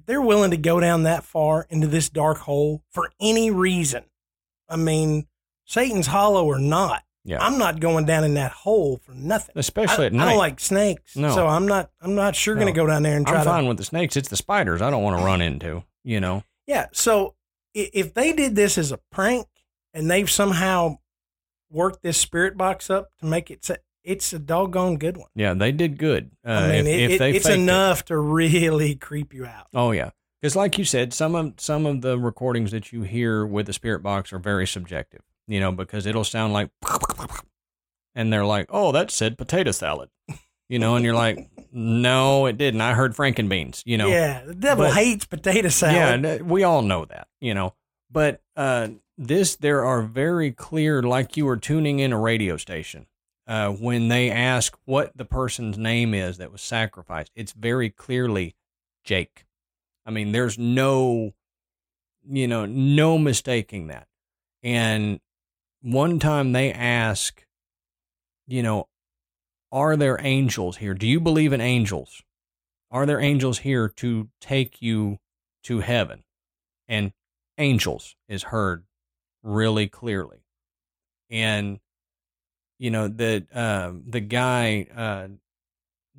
[0.07, 4.05] they're willing to go down that far into this dark hole for any reason,
[4.69, 5.27] I mean,
[5.65, 7.39] Satan's Hollow or not, Yeah.
[7.45, 9.55] I'm not going down in that hole for nothing.
[9.57, 10.27] Especially I, at night.
[10.27, 11.35] I don't like snakes, No.
[11.35, 11.91] so I'm not.
[12.01, 13.51] I'm not sure going to go down there and try I'm to.
[13.51, 14.17] fine with the snakes.
[14.17, 16.43] It's the spiders I don't want to run into, you know?
[16.67, 16.87] Yeah.
[16.93, 17.35] So
[17.75, 19.47] if they did this as a prank
[19.95, 20.99] and they've somehow
[21.71, 23.69] worked this spirit box up to make it,
[24.05, 25.29] it's a doggone good one.
[25.35, 26.31] Yeah, they did good.
[26.47, 27.61] Uh, I mean, if, it, if it- it's faked it.
[27.61, 29.69] enough to really creep you out.
[29.75, 30.11] Oh yeah,
[30.41, 33.73] because like you said, some of some of the recordings that you hear with the
[33.73, 35.21] spirit box are very subjective.
[35.49, 36.71] You know, because it'll sound like,
[38.15, 40.09] and they're like, "Oh, that said potato salad,"
[40.69, 42.81] you know, and you're like, "No, it didn't.
[42.81, 46.23] I heard frankenbeans." You know, yeah, the devil but- hates potato salad.
[46.25, 47.75] yeah, we all know that, you know.
[48.11, 53.07] But uh, this, there are very clear, like you were tuning in a radio station.
[53.47, 58.55] Uh, when they ask what the person's name is that was sacrificed, it's very clearly
[59.05, 59.47] Jake.
[60.07, 61.33] I mean, there's no,
[62.29, 64.07] you know, no mistaking that.
[64.63, 65.21] And
[65.83, 67.45] one time they ask,
[68.47, 68.89] you know,
[69.73, 70.95] are there angels here?
[70.95, 72.23] Do you believe in angels?
[72.91, 75.19] Are there angels here to take you
[75.65, 76.25] to heaven?
[76.87, 77.13] And
[77.59, 78.85] angels is heard
[79.43, 80.45] really clearly.
[81.31, 81.81] And
[82.79, 85.29] you know the um, the guy uh,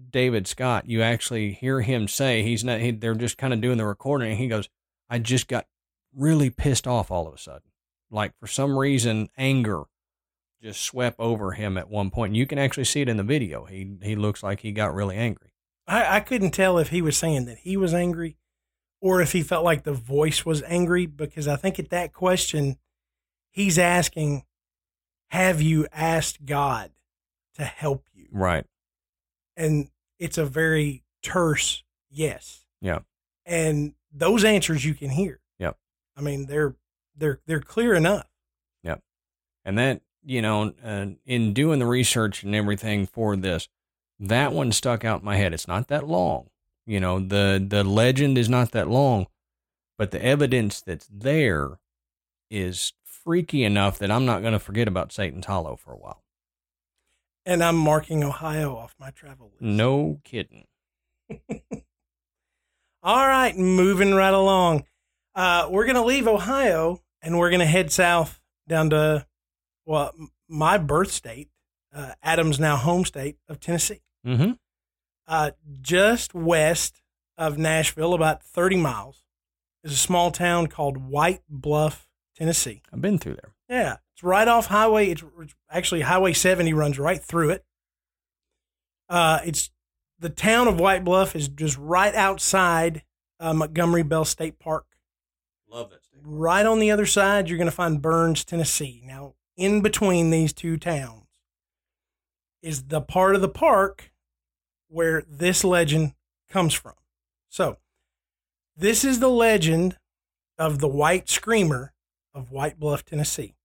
[0.10, 2.80] David Scott, you actually hear him say he's not.
[2.80, 4.70] He, they're just kind of doing the recording, and he goes,
[5.10, 5.66] "I just got
[6.16, 7.72] really pissed off all of a sudden.
[8.12, 9.84] Like for some reason, anger
[10.62, 12.36] just swept over him at one point.
[12.36, 13.66] You can actually see it in the video.
[13.66, 15.54] He he looks like he got really angry.
[15.88, 18.38] I, I couldn't tell if he was saying that he was angry
[19.02, 22.78] or if he felt like the voice was angry because I think at that question,
[23.52, 24.44] he's asking,
[25.34, 26.92] Have you asked God
[27.56, 28.28] to help you?
[28.32, 28.66] Right.
[29.58, 32.66] And it's a very terse yes.
[32.82, 33.00] Yeah.
[33.44, 35.40] And those answers you can hear.
[35.58, 35.76] Yep.
[36.16, 36.76] I mean, they're
[37.18, 38.28] they're they're clear enough.
[38.84, 39.02] Yep.
[39.66, 43.68] And that, you know, uh, in doing the research and everything for this,
[44.20, 45.52] that one stuck out in my head.
[45.52, 46.52] It's not that long.
[46.86, 49.26] You know, the the legend is not that long,
[49.98, 51.80] but the evidence that's there
[52.52, 52.94] is
[53.24, 56.24] freaky enough that I'm not going to forget about Satan's Hollow for a while.
[57.46, 59.62] And I'm marking Ohio off my travel list.
[59.62, 60.66] No kidding.
[63.04, 64.86] All right, moving right along.
[65.36, 69.26] Uh, we're going to leave Ohio and we're going to head south down to,
[69.86, 70.14] well,
[70.48, 71.50] my birth state,
[71.94, 74.02] uh, Adams now home state of Tennessee.
[74.26, 74.52] Mm-hmm.
[75.28, 77.02] Uh, just west
[77.38, 79.24] of Nashville, about 30 miles,
[79.84, 82.82] is a small town called White Bluff, Tennessee.
[82.92, 83.54] I've been through there.
[83.70, 85.10] Yeah, it's right off highway.
[85.10, 87.66] It's, it's actually Highway 70 runs right through it.
[89.10, 89.70] Uh, it's
[90.20, 93.04] the town of White Bluff is just right outside
[93.40, 94.86] uh, Montgomery Bell State Park.
[95.70, 96.22] Love that state.
[96.24, 99.02] Right on the other side, you're going to find Burns, Tennessee.
[99.06, 101.28] Now, in between these two towns
[102.62, 104.12] is the part of the park
[104.88, 106.14] where this legend
[106.50, 106.94] comes from.
[107.50, 107.78] So,
[108.76, 109.98] this is the legend
[110.58, 111.93] of the White Screamer
[112.34, 113.56] of White Bluff, Tennessee.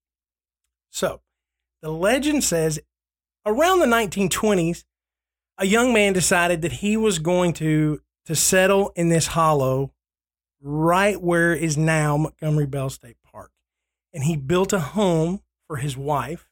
[0.90, 1.20] So,
[1.82, 2.80] the legend says
[3.46, 4.84] around the 1920s,
[5.58, 9.90] a young man decided that he was going to to settle in this hollow
[10.60, 13.50] right where is now Montgomery Bell State Park.
[14.12, 16.50] And he built a home for his wife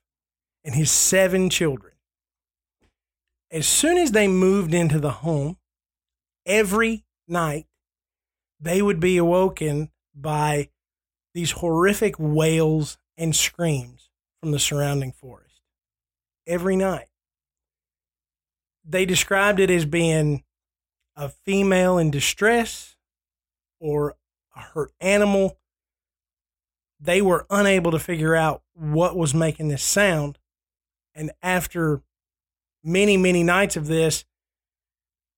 [0.65, 1.93] and his seven children.
[3.51, 5.59] As soon as they moved into the home,
[6.47, 7.67] every night
[8.59, 10.71] they would be awoken by
[11.37, 14.09] these horrific wails and screams
[14.41, 15.61] from the surrounding forest.
[16.47, 17.09] Every night.
[18.83, 20.45] They described it as being
[21.15, 22.97] a female in distress
[23.79, 24.15] or
[24.57, 25.59] a hurt animal.
[26.99, 30.39] They were unable to figure out what was making this sound.
[31.15, 32.01] And after
[32.83, 34.25] many, many nights of this,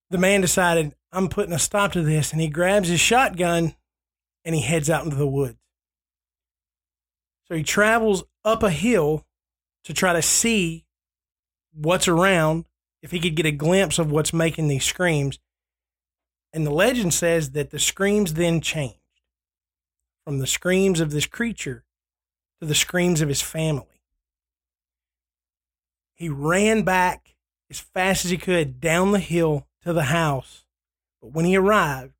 [0.09, 2.31] the man decided, I'm putting a stop to this.
[2.31, 3.75] And he grabs his shotgun
[4.45, 5.58] and he heads out into the woods.
[7.49, 9.25] So he travels up a hill
[9.83, 10.85] to try to see
[11.73, 12.65] what's around,
[13.01, 15.39] if he could get a glimpse of what's making these screams.
[16.53, 18.97] And the legend says that the screams then changed
[20.23, 21.85] from the screams of this creature
[22.59, 24.03] to the screams of his family.
[26.13, 27.35] He ran back
[27.69, 30.65] as fast as he could down the hill to the house.
[31.21, 32.13] But when he arrived,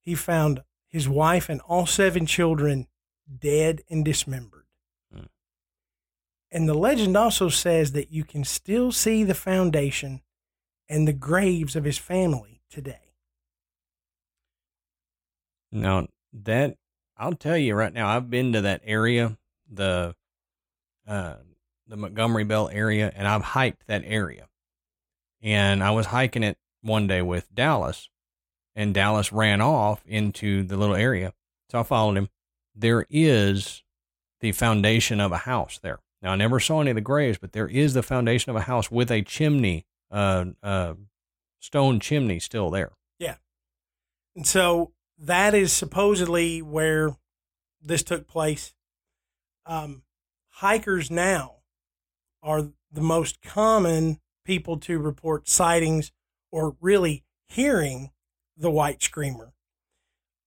[0.00, 2.86] he found his wife and all seven children
[3.38, 4.66] dead and dismembered.
[5.12, 5.26] Hmm.
[6.50, 10.22] And the legend also says that you can still see the foundation
[10.88, 13.14] and the graves of his family today.
[15.72, 16.76] Now that
[17.16, 19.36] I'll tell you right now, I've been to that area,
[19.70, 20.16] the
[21.06, 21.36] uh,
[21.86, 24.48] the Montgomery Bell area, and I've hiked that area.
[25.42, 28.08] And I was hiking it one day with Dallas,
[28.74, 31.32] and Dallas ran off into the little area.
[31.70, 32.28] So I followed him.
[32.80, 33.82] There is
[34.40, 36.00] the foundation of a house there.
[36.22, 38.62] Now I never saw any of the graves, but there is the foundation of a
[38.62, 40.94] house with a chimney, uh, uh,
[41.60, 42.92] stone chimney still there.
[43.18, 43.36] Yeah.
[44.34, 47.16] And so that is supposedly where
[47.82, 48.74] this took place.
[49.66, 50.02] Um,
[50.48, 51.56] hikers now
[52.42, 56.12] are the most common people to report sightings
[56.50, 58.10] or really hearing
[58.56, 59.52] the white screamer.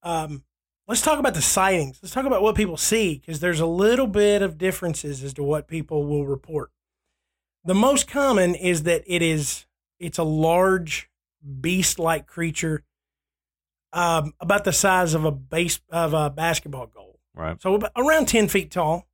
[0.02, 0.44] Um,
[0.88, 2.00] let's talk about the sightings.
[2.02, 5.44] Let's talk about what people see because there's a little bit of differences as to
[5.44, 6.72] what people will report.
[7.64, 9.66] The most common is that it is
[10.00, 11.10] it's a large
[11.62, 12.84] beast-like creature
[13.94, 17.20] um, about the size of a base of a basketball goal.
[17.36, 17.62] Right.
[17.62, 19.08] So around ten feet tall,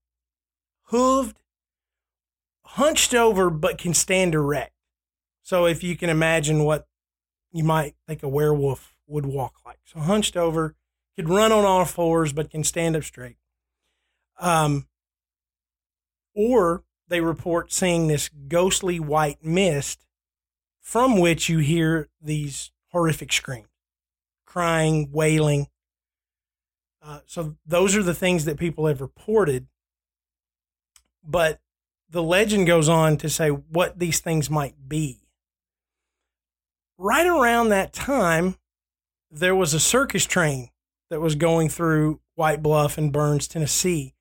[0.92, 1.36] hooved,
[2.66, 4.74] hunched over, but can stand erect.
[5.44, 6.88] So if you can imagine what
[7.52, 10.76] you might think a werewolf would walk like, so hunched over,
[11.20, 13.36] could run on all fours, but can stand up straight.
[14.40, 14.88] Um,
[16.34, 20.06] or they report seeing this ghostly white mist
[20.80, 23.68] from which you hear these horrific screams
[24.46, 25.68] crying, wailing.
[27.04, 29.68] Uh, so those are the things that people have reported.
[31.22, 31.60] But
[32.10, 35.28] the legend goes on to say what these things might be.
[36.98, 38.56] Right around that time,
[39.30, 40.70] there was a circus train
[41.10, 44.16] that was going through White Bluff and Burns, Tennessee.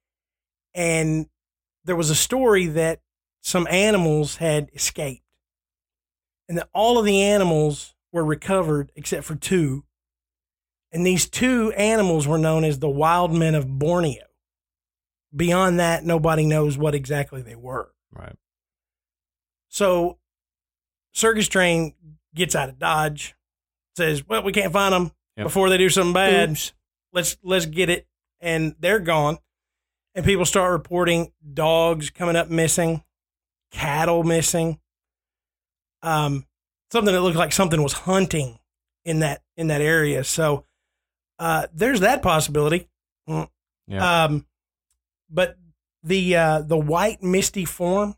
[0.75, 1.27] And
[1.85, 3.01] there was a story that
[3.43, 5.25] some animals had escaped
[6.49, 9.85] and that all of the animals were recovered except for two
[10.93, 14.25] and these two animals were known as the wild men of Borneo.
[15.35, 17.93] Beyond that, nobody knows what exactly they were.
[18.11, 18.37] Right.
[19.69, 20.19] So,
[21.13, 21.95] Circus Train
[22.35, 23.35] gets out of Dodge,
[23.97, 25.47] says, "Well, we can't find them yep.
[25.47, 26.51] before they do something bad.
[26.51, 26.73] Oops.
[27.13, 28.07] Let's let's get it."
[28.41, 29.39] And they're gone.
[30.15, 33.05] And people start reporting dogs coming up missing,
[33.71, 34.81] cattle missing.
[36.03, 36.47] Um,
[36.91, 38.59] something that looked like something was hunting
[39.05, 40.25] in that in that area.
[40.25, 40.65] So
[41.39, 42.89] uh, there's that possibility.
[43.29, 43.49] Mm.
[43.87, 44.25] Yeah.
[44.25, 44.47] Um,
[45.31, 45.57] but
[46.03, 48.17] the uh, the white misty form,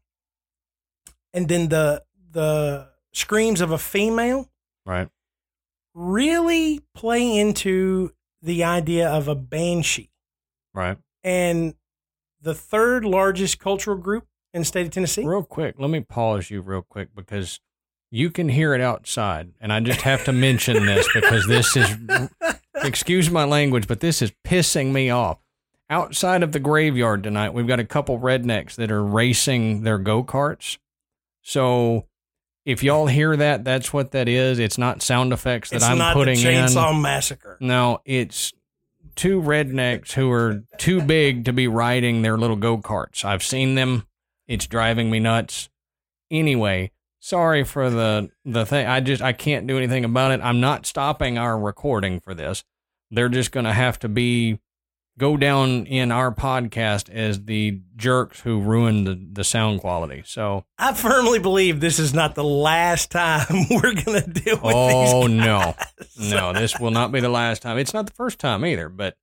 [1.33, 4.49] and then the the screams of a female,
[4.87, 5.09] right,
[5.95, 10.11] really play into the idea of a banshee,
[10.75, 11.75] right, and
[12.41, 15.25] the third largest cultural group in the state of Tennessee.
[15.25, 17.61] Real quick, let me pause you real quick because
[18.11, 21.97] you can hear it outside, and I just have to mention this because this is
[22.83, 25.39] excuse my language, but this is pissing me off.
[25.89, 30.23] Outside of the graveyard tonight, we've got a couple rednecks that are racing their go
[30.23, 30.79] karts.
[31.43, 32.07] So
[32.65, 34.59] if y'all hear that, that's what that is.
[34.59, 36.67] It's not sound effects that it's I'm not putting the in.
[36.67, 37.57] Chainsaw Massacre.
[37.61, 38.53] No, it's
[39.17, 43.25] two rednecks who are too big to be riding their little go karts.
[43.25, 44.07] I've seen them.
[44.47, 45.69] It's driving me nuts.
[46.31, 48.87] Anyway, sorry for the the thing.
[48.87, 50.41] I just I can't do anything about it.
[50.43, 52.65] I'm not stopping our recording for this.
[53.11, 54.61] They're just going to have to be
[55.21, 60.23] go down in our podcast as the jerks who ruined the, the sound quality.
[60.25, 64.75] So, I firmly believe this is not the last time we're going to deal with
[64.75, 65.75] oh no,
[66.19, 67.77] no, this will not be the last time.
[67.77, 69.17] It's not the first time either, but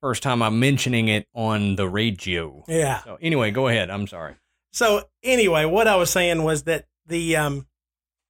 [0.00, 2.64] first time I'm mentioning it on the radio.
[2.66, 3.02] Yeah.
[3.04, 3.90] So anyway, go ahead.
[3.90, 4.36] I'm sorry.
[4.72, 7.66] So anyway, what I was saying was that the um,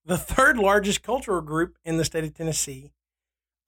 [0.05, 2.93] the third largest cultural group in the state of Tennessee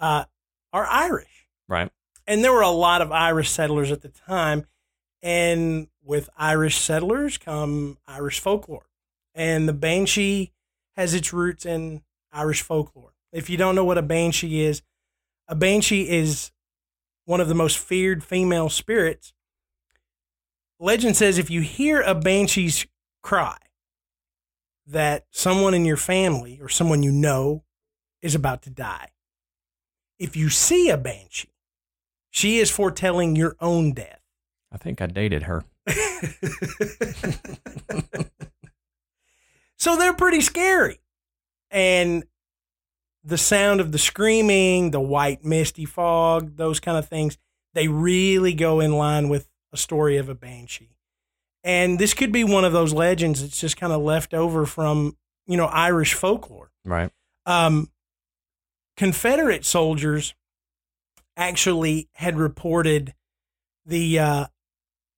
[0.01, 0.25] uh,
[0.73, 1.91] are Irish, Right.
[2.31, 4.65] And there were a lot of Irish settlers at the time.
[5.21, 8.87] And with Irish settlers come Irish folklore,
[9.35, 10.53] and the banshee
[10.97, 13.15] has its roots in Irish folklore.
[13.33, 14.81] If you don't know what a banshee is,
[15.49, 16.53] a banshee is
[17.25, 19.35] one of the most feared female spirits.
[20.79, 22.87] Legend says if you hear a banshee's
[23.23, 23.59] cry,
[24.87, 27.65] that someone in your family or someone you know
[28.23, 29.09] is about to die.
[30.19, 31.51] If you see a banshee,
[32.31, 34.21] she is foretelling your own death.
[34.73, 35.65] I think I dated her.
[39.77, 41.01] so they're pretty scary.
[41.71, 42.25] And
[43.25, 47.37] the sound of the screaming, the white misty fog, those kind of things,
[47.75, 50.97] they really go in line with a story of a banshee.
[51.63, 55.17] And this could be one of those legends that's just kind of left over from,
[55.47, 56.71] you know, Irish folklore.
[56.85, 57.11] Right.
[57.45, 57.91] Um,
[58.97, 60.35] Confederate soldiers
[61.41, 63.15] actually had reported
[63.87, 64.47] the uh,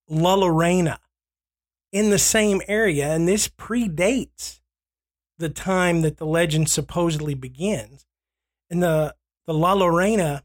[0.09, 1.01] La Lorena
[1.91, 4.61] in the same area, and this predates
[5.37, 8.07] the time that the legend supposedly begins.
[8.71, 9.15] And the
[9.47, 10.45] the La Lorena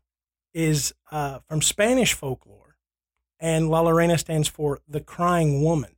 [0.54, 2.78] is uh, from Spanish folklore,
[3.40, 5.92] and La Lorena stands for the crying woman.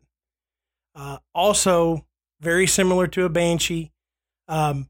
[0.94, 2.06] Uh, also,
[2.42, 3.94] very similar to a banshee,
[4.50, 4.90] um,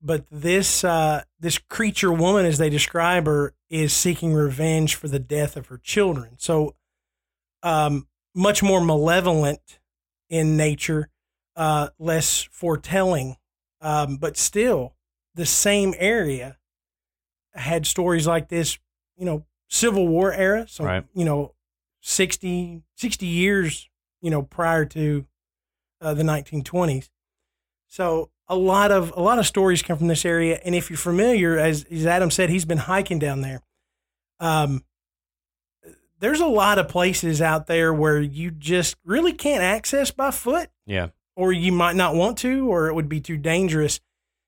[0.00, 5.18] but this uh, this creature woman, as they describe her, is seeking revenge for the
[5.20, 6.34] death of her children.
[6.38, 6.74] So,
[7.62, 9.80] um, much more malevolent
[10.28, 11.08] in nature,
[11.56, 13.36] uh, less foretelling,
[13.80, 14.94] um, but still
[15.34, 16.58] the same area
[17.54, 18.78] had stories like this.
[19.16, 20.66] You know, Civil War era.
[20.68, 21.04] So Right.
[21.14, 21.54] you know,
[22.00, 23.88] 60, 60 years.
[24.22, 25.26] You know, prior to
[26.02, 27.08] uh, the 1920s.
[27.88, 30.96] So a lot of a lot of stories come from this area, and if you're
[30.98, 33.62] familiar, as, as Adam said, he's been hiking down there.
[34.40, 34.84] Um,
[36.18, 40.68] there's a lot of places out there where you just really can't access by foot,
[40.84, 41.08] Yeah.
[41.36, 44.00] or you might not want to, or it would be too dangerous.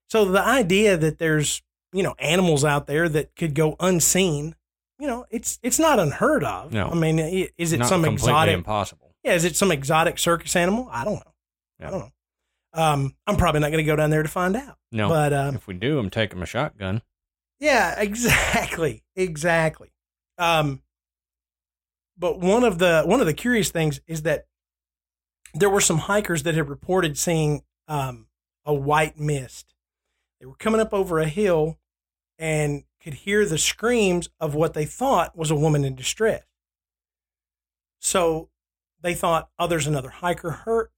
[0.09, 1.61] So the idea that there's
[1.91, 4.55] you know animals out there that could go unseen,
[4.99, 6.73] you know, it's it's not unheard of.
[6.73, 6.89] No.
[6.89, 7.19] I mean,
[7.57, 8.53] is it Not some completely exotic?
[8.55, 9.15] impossible.
[9.23, 10.87] Yeah, is it some exotic circus animal?
[10.91, 11.33] I don't know.
[11.79, 11.87] Yeah.
[11.87, 12.11] I don't know.
[12.73, 14.77] Um, I'm probably not going to go down there to find out.
[14.91, 15.09] No.
[15.09, 17.01] But um, if we do, I'm taking my shotgun.
[17.59, 19.91] yeah, exactly, exactly.
[20.37, 20.81] Um,
[22.17, 24.47] but one of the one of the curious things is that
[25.53, 28.27] there were some hikers that had reported seeing um,
[28.65, 29.73] a white mist.
[30.39, 31.77] They were coming up over a hill
[32.39, 36.43] and could hear the screams of what they thought was a woman in distress.
[37.99, 38.49] So
[39.01, 40.91] they thought, oh, there's another hiker hurt.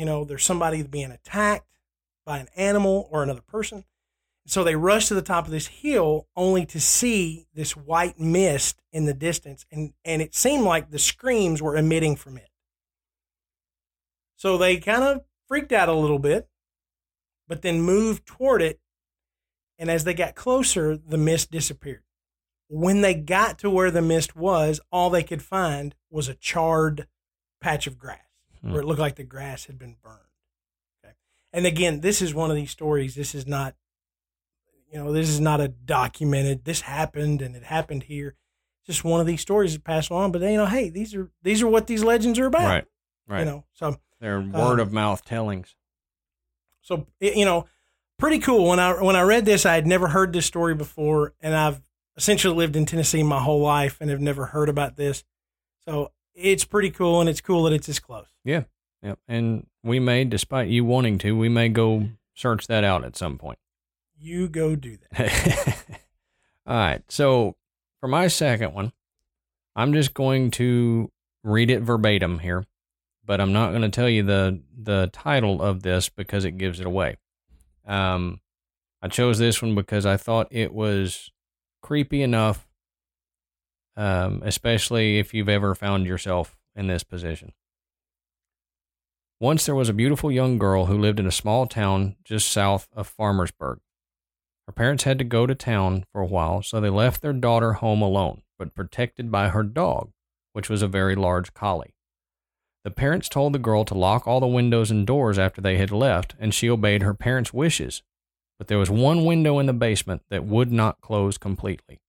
[0.00, 1.66] You know, there's somebody being attacked
[2.24, 3.84] by an animal or another person.
[4.46, 8.80] So they rushed to the top of this hill only to see this white mist
[8.94, 9.66] in the distance.
[9.70, 12.48] And, and it seemed like the screams were emitting from it.
[14.36, 16.48] So they kind of freaked out a little bit,
[17.46, 18.80] but then moved toward it.
[19.78, 22.04] And as they got closer, the mist disappeared.
[22.68, 27.06] When they got to where the mist was, all they could find was a charred
[27.60, 28.29] patch of grass
[28.62, 28.72] Hmm.
[28.72, 30.18] where it looked like the grass had been burned.
[31.02, 31.14] Okay.
[31.52, 33.14] And again, this is one of these stories.
[33.14, 33.74] This is not,
[34.92, 38.34] you know, this is not a documented, this happened and it happened here.
[38.86, 40.32] Just one of these stories that pass along.
[40.32, 42.68] But, you know, hey, these are, these are what these legends are about.
[42.68, 42.84] Right.
[43.28, 43.38] Right.
[43.40, 45.76] You know, so, They're word of mouth tellings.
[46.80, 47.66] so, you know,
[48.18, 48.68] pretty cool.
[48.68, 51.80] When I, when I read this, I had never heard this story before and I've
[52.16, 55.24] essentially lived in Tennessee my whole life and have never heard about this.
[55.84, 58.28] So it's pretty cool and it's cool that it's this close.
[58.44, 58.64] Yeah.
[59.02, 59.18] Yep.
[59.28, 63.38] And we may, despite you wanting to, we may go search that out at some
[63.38, 63.58] point.
[64.18, 65.84] You go do that.
[66.66, 67.02] All right.
[67.08, 67.56] So
[68.00, 68.92] for my second one,
[69.74, 71.10] I'm just going to
[71.42, 72.66] read it verbatim here.
[73.24, 76.80] but I'm not going to tell you the the title of this because it gives
[76.80, 77.16] it away.
[77.86, 78.40] Um,
[79.00, 81.30] I chose this one because I thought it was
[81.80, 82.66] creepy enough,
[84.00, 87.52] um, especially if you've ever found yourself in this position.
[89.38, 92.88] Once there was a beautiful young girl who lived in a small town just south
[92.94, 93.76] of Farmersburg.
[94.66, 97.74] Her parents had to go to town for a while, so they left their daughter
[97.74, 100.12] home alone, but protected by her dog,
[100.54, 101.94] which was a very large collie.
[102.84, 105.90] The parents told the girl to lock all the windows and doors after they had
[105.90, 108.02] left, and she obeyed her parents' wishes.
[108.58, 112.00] But there was one window in the basement that would not close completely.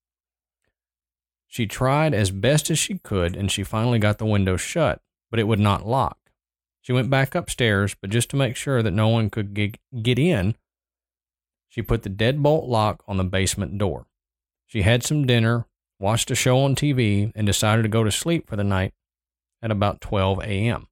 [1.51, 5.37] She tried as best as she could, and she finally got the window shut, but
[5.37, 6.17] it would not lock.
[6.79, 10.55] She went back upstairs, but just to make sure that no one could get in,
[11.67, 14.07] she put the deadbolt lock on the basement door.
[14.65, 15.67] She had some dinner,
[15.99, 18.93] watched a show on TV, and decided to go to sleep for the night
[19.61, 20.87] at about 12 a.m.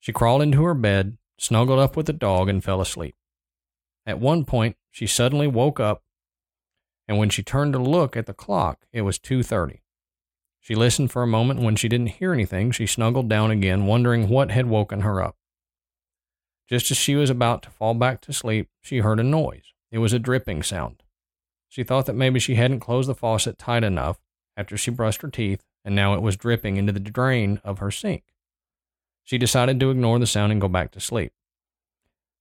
[0.00, 3.14] She crawled into her bed, snuggled up with the dog, and fell asleep.
[4.04, 6.02] At one point, she suddenly woke up,
[7.08, 9.80] and when she turned to look at the clock, it was 2:30.
[10.60, 11.60] She listened for a moment.
[11.60, 15.36] When she didn't hear anything, she snuggled down again, wondering what had woken her up.
[16.68, 19.72] Just as she was about to fall back to sleep, she heard a noise.
[19.90, 21.02] It was a dripping sound.
[21.68, 24.18] She thought that maybe she hadn't closed the faucet tight enough
[24.56, 27.90] after she brushed her teeth and now it was dripping into the drain of her
[27.90, 28.24] sink.
[29.24, 31.32] She decided to ignore the sound and go back to sleep.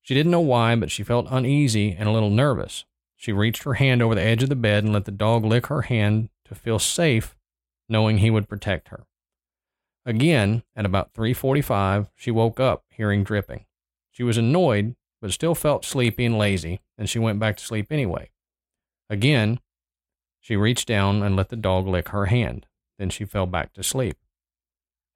[0.02, 2.84] She didn't know why, but she felt uneasy and a little nervous.
[3.18, 5.68] She reached her hand over the edge of the bed and let the dog lick
[5.68, 7.36] her hand to feel safe,
[7.90, 9.06] knowing he would protect her.
[10.06, 13.66] Again, at about 3:45, she woke up hearing dripping.
[14.12, 17.92] She was annoyed, but still felt sleepy and lazy, and she went back to sleep
[17.92, 18.30] anyway.
[19.10, 19.60] Again,
[20.40, 22.68] she reached down and let the dog lick her hand.
[23.00, 24.18] Then she fell back to sleep.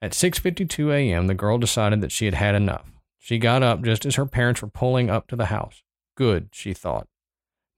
[0.02, 2.92] At 6:52 a.m., the girl decided that she had had enough.
[3.20, 5.84] She got up just as her parents were pulling up to the house.
[6.16, 7.08] Good, she thought.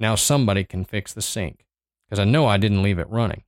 [0.04, 1.66] Now somebody can fix the sink,
[2.06, 3.44] because I know I didn't leave it running.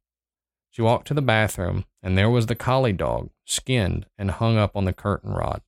[0.71, 4.75] She walked to the bathroom, and there was the collie dog, skinned and hung up
[4.75, 5.61] on the curtain rod.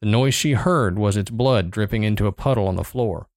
[0.00, 3.28] The noise she heard was its blood dripping into a puddle on the floor.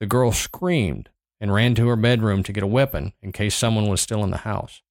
[0.00, 1.08] The girl screamed
[1.40, 4.30] and ran to her bedroom to get a weapon in case someone was still in
[4.30, 4.82] the house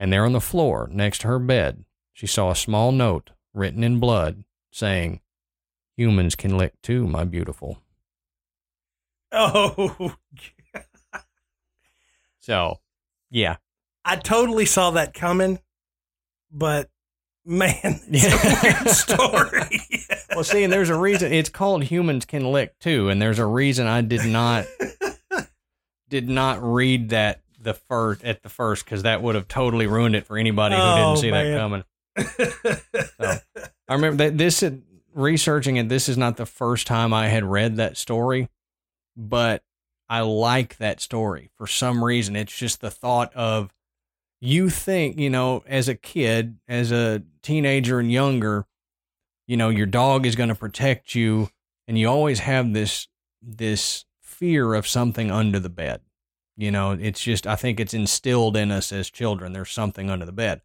[0.00, 3.82] and there on the floor next to her bed, she saw a small note written
[3.82, 5.20] in blood saying,
[5.96, 7.82] Humans can lick too, my beautiful.
[9.30, 10.14] Oh.
[12.48, 12.80] So,
[13.30, 13.56] yeah.
[14.06, 15.58] I totally saw that coming,
[16.50, 16.88] but
[17.44, 18.84] man, yeah.
[18.84, 19.80] story.
[20.30, 23.44] well, see, and there's a reason it's called Humans Can Lick Too, and there's a
[23.44, 24.66] reason I did not
[26.08, 30.16] did not read that the first at the first because that would have totally ruined
[30.16, 31.52] it for anybody who didn't oh, see man.
[31.52, 31.84] that coming.
[33.20, 34.64] so, I remember that this
[35.12, 35.90] researching it.
[35.90, 38.48] This is not the first time I had read that story,
[39.16, 39.62] but
[40.08, 42.36] I like that story for some reason.
[42.36, 43.72] It's just the thought of
[44.40, 48.66] you think you know as a kid, as a teenager and younger,
[49.46, 51.50] you know your dog is going to protect you,
[51.86, 53.08] and you always have this
[53.42, 56.00] this fear of something under the bed
[56.58, 59.52] you know, it's just, I think it's instilled in us as children.
[59.52, 60.60] There's something under the bed,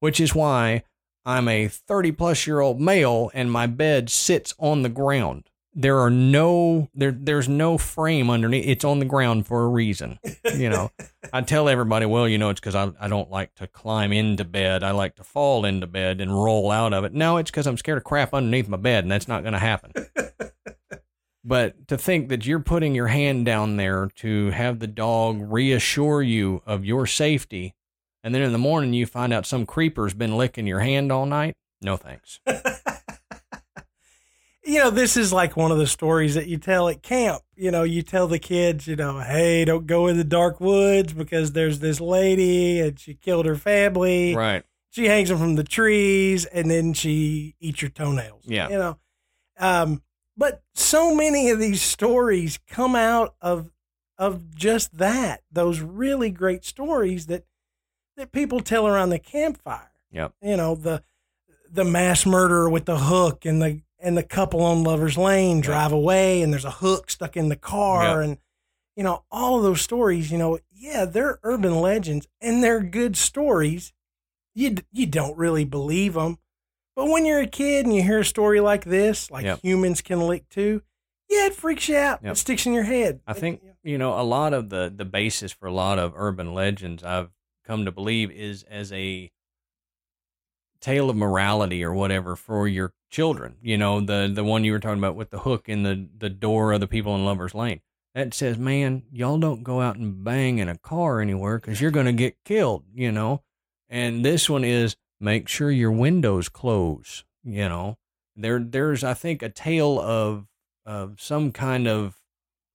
[0.00, 0.84] which is why
[1.26, 5.50] I'm a 30 plus year old male and my bed sits on the ground.
[5.74, 8.64] There are no, there, there's no frame underneath.
[8.66, 10.18] It's on the ground for a reason.
[10.54, 10.90] You know,
[11.32, 14.44] I tell everybody, well, you know, it's because I, I don't like to climb into
[14.44, 14.84] bed.
[14.84, 17.12] I like to fall into bed and roll out of it.
[17.12, 19.58] No, it's because I'm scared of crap underneath my bed and that's not going to
[19.58, 19.92] happen.
[21.44, 26.22] But to think that you're putting your hand down there to have the dog reassure
[26.22, 27.74] you of your safety,
[28.22, 31.26] and then in the morning you find out some creeper's been licking your hand all
[31.26, 32.40] night, no thanks.
[34.64, 37.42] you know, this is like one of the stories that you tell at camp.
[37.54, 41.12] You know, you tell the kids, you know, hey, don't go in the dark woods
[41.12, 44.34] because there's this lady and she killed her family.
[44.34, 44.64] Right.
[44.90, 48.44] She hangs them from the trees and then she eats your toenails.
[48.46, 48.68] Yeah.
[48.68, 48.98] You know,
[49.58, 50.02] um,
[50.36, 53.70] but so many of these stories come out of
[54.16, 57.44] of just that, those really great stories that
[58.16, 59.90] that people tell around the campfire.
[60.12, 60.32] Yep.
[60.42, 61.02] You know, the
[61.70, 65.92] the mass murderer with the hook and the and the couple on Lover's Lane drive
[65.92, 68.28] away and there's a hook stuck in the car yep.
[68.28, 68.38] and
[68.96, 73.16] you know, all of those stories, you know, yeah, they're urban legends and they're good
[73.16, 73.92] stories.
[74.54, 76.38] You you don't really believe them,
[76.94, 79.60] but when you're a kid and you hear a story like this, like yep.
[79.62, 80.82] humans can lick too,
[81.28, 82.20] yeah, it freaks you out.
[82.22, 82.32] Yep.
[82.32, 83.20] It sticks in your head.
[83.26, 86.54] I think you know a lot of the the basis for a lot of urban
[86.54, 87.30] legends I've
[87.66, 89.32] come to believe is as a
[90.84, 93.56] tale of morality or whatever for your children.
[93.62, 96.30] You know, the the one you were talking about with the hook in the the
[96.30, 97.80] door of the people in Lovers Lane.
[98.14, 101.90] That says, man, y'all don't go out and bang in a car anywhere because you're
[101.90, 102.84] going to get killed.
[102.92, 103.42] You know,
[103.88, 107.24] and this one is make sure your windows close.
[107.42, 107.98] You know,
[108.36, 110.46] there there's I think a tale of
[110.84, 112.20] of some kind of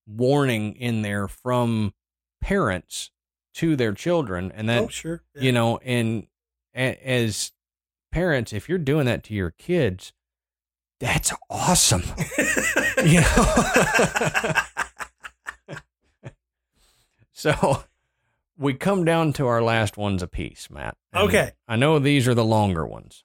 [0.08, 1.94] warning in there from
[2.42, 3.12] parents
[3.54, 5.22] to their children and that oh, sure.
[5.36, 5.42] Yeah.
[5.44, 6.26] you know and
[6.74, 7.52] as
[8.12, 10.14] parents if you're doing that to your kids
[11.00, 12.04] that's awesome
[13.06, 14.54] you know
[17.32, 17.84] so
[18.58, 21.52] we come down to our last ones apiece matt Okay.
[21.68, 23.24] i know these are the longer ones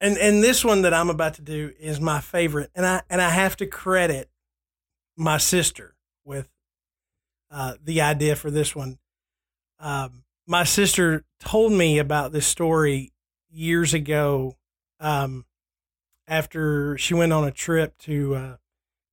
[0.00, 3.20] and and this one that I'm about to do is my favorite, and I and
[3.20, 4.30] I have to credit
[5.14, 6.48] my sister with
[7.50, 8.98] uh, the idea for this one.
[9.78, 13.09] Um, my sister told me about this story
[13.50, 14.56] years ago,
[14.98, 15.44] um,
[16.26, 18.56] after she went on a trip to uh,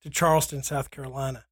[0.02, 1.44] to Charleston, South Carolina,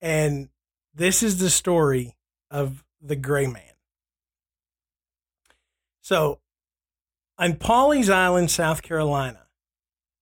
[0.00, 0.48] and
[0.94, 2.16] this is the story
[2.50, 3.62] of the Gray Man.
[6.00, 6.40] So
[7.38, 9.46] on Pawleys Island, South Carolina.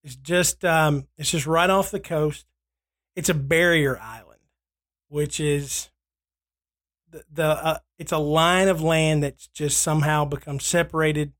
[0.04, 2.46] It's just um, it's just right off the coast.
[3.16, 4.40] It's a barrier island,
[5.08, 5.90] which is
[7.10, 11.32] the, the uh, it's a line of land that's just somehow become separated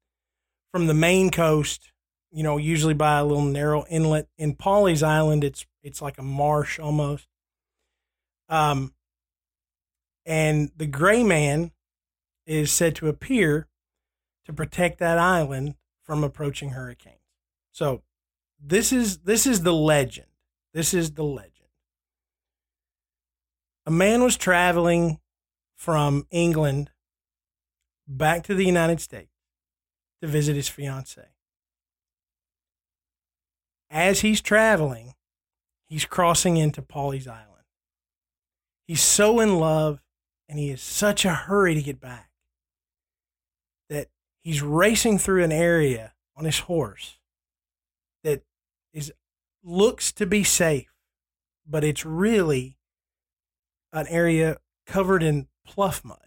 [0.77, 1.91] from the main coast.
[2.31, 4.29] You know, usually by a little narrow inlet.
[4.37, 7.29] In Pawleys Island, it's it's like a marsh almost.
[8.51, 8.93] Um,
[10.27, 11.71] and the Gray Man
[12.47, 13.69] is said to appear
[14.45, 17.21] to protect that island from approaching hurricanes.
[17.73, 18.03] So
[18.63, 20.29] this is this is the legend.
[20.75, 21.53] This is the legend.
[23.87, 25.21] A man was traveling
[25.75, 26.91] from England
[28.07, 29.36] back to the United States
[30.21, 31.21] to visit his fiancee.
[33.91, 35.15] As he's traveling,
[35.89, 37.65] he's crossing into Pawleys Island.
[38.87, 40.01] He's so in love
[40.49, 42.31] and he is such a hurry to get back
[43.89, 44.09] that
[44.43, 47.19] he's racing through an area on his horse
[48.23, 48.43] that
[48.93, 49.13] is
[49.63, 50.93] looks to be safe,
[51.67, 52.79] but it's really
[53.93, 56.26] an area covered in pluff mud.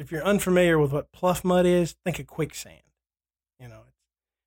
[0.00, 2.80] So if you're unfamiliar with what pluff mud is, think of quicksand.
[3.60, 3.98] You know, it's,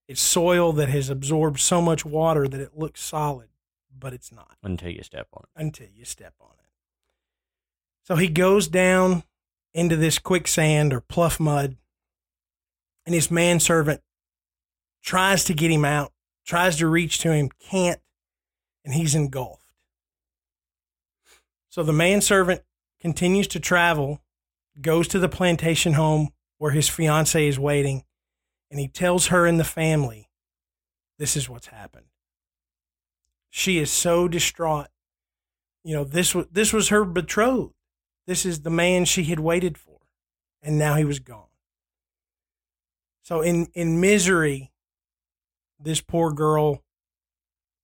[0.07, 3.49] it's soil that has absorbed so much water that it looks solid,
[3.95, 6.71] but it's not until you step on it until you step on it.
[8.03, 9.21] So he goes down
[9.75, 11.77] into this quicksand or pluff mud,
[13.05, 14.01] and his manservant
[15.03, 16.13] tries to get him out,
[16.47, 18.01] tries to reach to him, can't,
[18.83, 19.61] and he's engulfed.
[21.69, 22.63] So the manservant
[22.99, 24.22] continues to travel,
[24.81, 28.03] goes to the plantation home where his fiancee is waiting,
[28.71, 30.29] and he tells her and the family
[31.19, 32.07] this is what's happened.
[33.49, 34.87] She is so distraught.
[35.83, 37.73] You know, this was this was her betrothed.
[38.25, 39.99] This is the man she had waited for,
[40.61, 41.47] and now he was gone.
[43.21, 44.71] So in in misery,
[45.79, 46.83] this poor girl,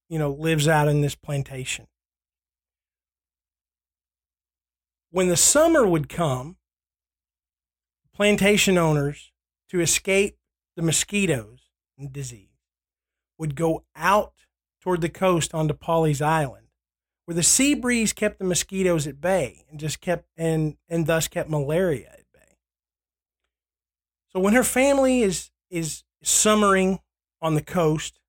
[0.09, 1.87] you know, lives out in this plantation.
[5.11, 6.57] When the summer would come,
[8.19, 9.31] plantation owners,
[9.69, 10.37] to escape
[10.75, 12.49] the mosquitoes and disease,
[13.37, 14.33] would go out
[14.81, 16.67] toward the coast onto Pawleys Island,
[17.23, 21.29] where the sea breeze kept the mosquitoes at bay and just kept and and thus
[21.29, 22.57] kept malaria at bay.
[24.33, 26.99] So when her family is is summering
[27.41, 28.19] on the coast,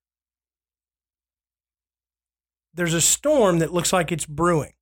[2.75, 4.75] there's a storm that looks like it's brewing.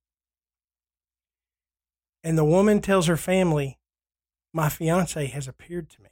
[2.23, 3.78] And the woman tells her family,
[4.53, 6.09] My fiance has appeared to me,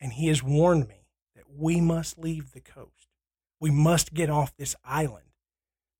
[0.00, 3.08] and he has warned me that we must leave the coast.
[3.60, 5.24] We must get off this island.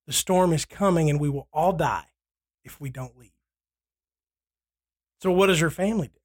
[0.07, 2.09] The storm is coming, and we will all die
[2.65, 3.31] if we don't leave.
[5.23, 6.21] So, what does her family do?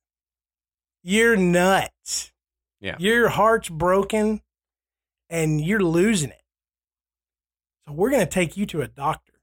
[1.03, 2.33] You're nuts.
[2.81, 2.97] Yeah.
[2.99, 4.41] Your heart's broken
[5.29, 6.41] and you're losing it.
[7.87, 9.39] So, we're going to take you to a doctor.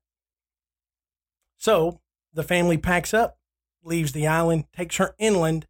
[1.57, 2.01] So,
[2.35, 3.39] the family packs up,
[3.83, 5.67] leaves the island, takes her inland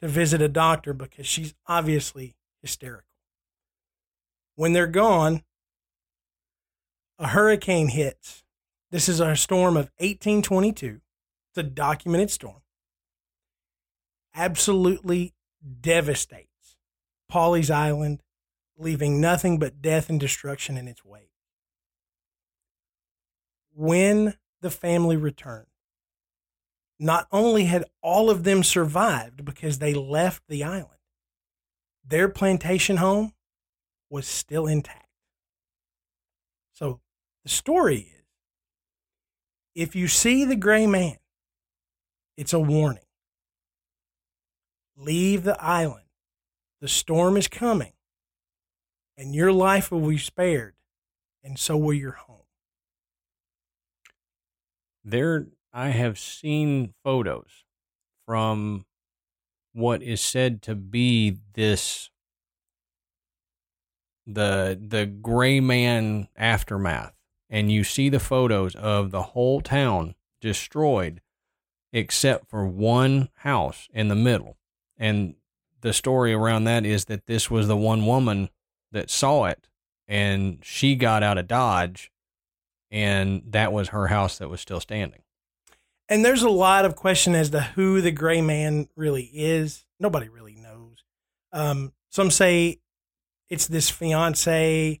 [0.00, 3.04] to visit a doctor because she's obviously hysterical.
[4.54, 5.42] When they're gone,
[7.18, 8.44] a hurricane hits.
[8.90, 11.00] This is a storm of 1822.
[11.50, 12.62] It's a documented storm.
[14.34, 15.34] Absolutely
[15.80, 16.48] devastates
[17.30, 18.22] Pawleys Island,
[18.76, 21.30] leaving nothing but death and destruction in its wake.
[23.74, 25.66] When the family returned,
[26.98, 30.88] not only had all of them survived because they left the island,
[32.04, 33.32] their plantation home
[34.10, 35.08] was still intact.
[36.72, 37.00] So
[37.44, 38.18] the story is
[39.74, 41.18] if you see the gray man,
[42.36, 43.02] it's a warning.
[44.96, 46.04] Leave the island.
[46.80, 47.92] The storm is coming,
[49.16, 50.74] and your life will be spared,
[51.42, 52.42] and so will your home.
[55.04, 55.46] There,
[55.78, 57.62] I have seen photos
[58.26, 58.84] from
[59.72, 62.10] what is said to be this
[64.26, 67.14] the the gray man aftermath.
[67.48, 71.20] And you see the photos of the whole town destroyed
[71.92, 74.56] except for one house in the middle.
[74.96, 75.36] And
[75.80, 78.50] the story around that is that this was the one woman
[78.90, 79.68] that saw it
[80.08, 82.10] and she got out of dodge
[82.90, 85.22] and that was her house that was still standing
[86.08, 89.84] and there's a lot of question as to who the gray man really is.
[90.00, 91.04] Nobody really knows.
[91.52, 92.80] Um, some say
[93.50, 95.00] it's this fiance.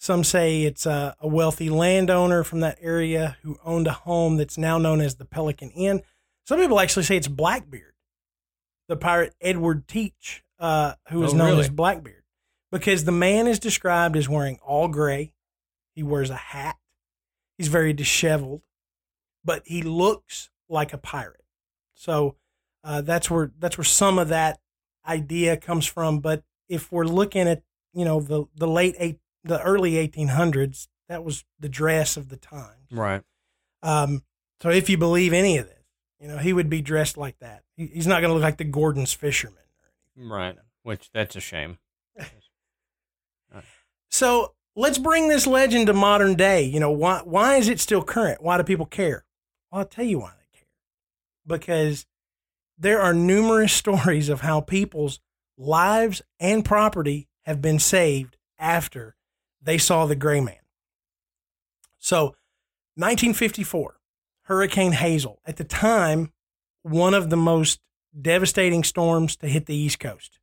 [0.00, 4.56] Some say it's a, a, wealthy landowner from that area who owned a home that's
[4.56, 6.02] now known as the Pelican Inn.
[6.46, 7.94] Some people actually say it's Blackbeard,
[8.88, 11.60] the pirate Edward Teach, uh, who is oh, known really?
[11.60, 12.22] as Blackbeard,
[12.70, 15.32] because the man is described as wearing all gray.
[15.96, 16.76] He wears a hat.
[17.56, 18.62] He's very disheveled
[19.44, 21.44] but he looks like a pirate.
[21.94, 22.36] So
[22.84, 24.60] uh, that's where that's where some of that
[25.06, 26.20] idea comes from.
[26.20, 27.62] But if we're looking at
[27.92, 32.36] you know the the late eight the early 1800s, that was the dress of the
[32.36, 32.86] time.
[32.90, 33.22] Right.
[33.82, 34.22] Um,
[34.60, 35.84] so if you believe any of this,
[36.20, 37.62] you know he would be dressed like that.
[37.76, 39.56] He, he's not going to look like the Gorton's fisherman.
[40.16, 40.56] Right.
[40.82, 41.78] Which that's a shame.
[44.10, 46.62] so let's bring this legend to modern day.
[46.62, 48.42] You know why why is it still current?
[48.42, 49.24] Why do people care?
[49.70, 50.68] Well, I'll tell you why they care.
[51.46, 52.06] Because
[52.78, 55.20] there are numerous stories of how people's
[55.56, 59.16] lives and property have been saved after
[59.62, 60.56] they saw the gray man.
[61.98, 62.36] So,
[62.94, 63.98] 1954,
[64.44, 66.32] Hurricane Hazel, at the time,
[66.82, 67.80] one of the most
[68.20, 70.38] devastating storms to hit the East Coast.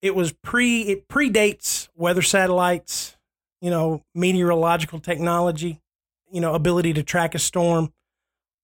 [0.00, 3.16] It was pre it predates weather satellites,
[3.60, 5.80] you know, meteorological technology
[6.32, 7.92] you know, ability to track a storm.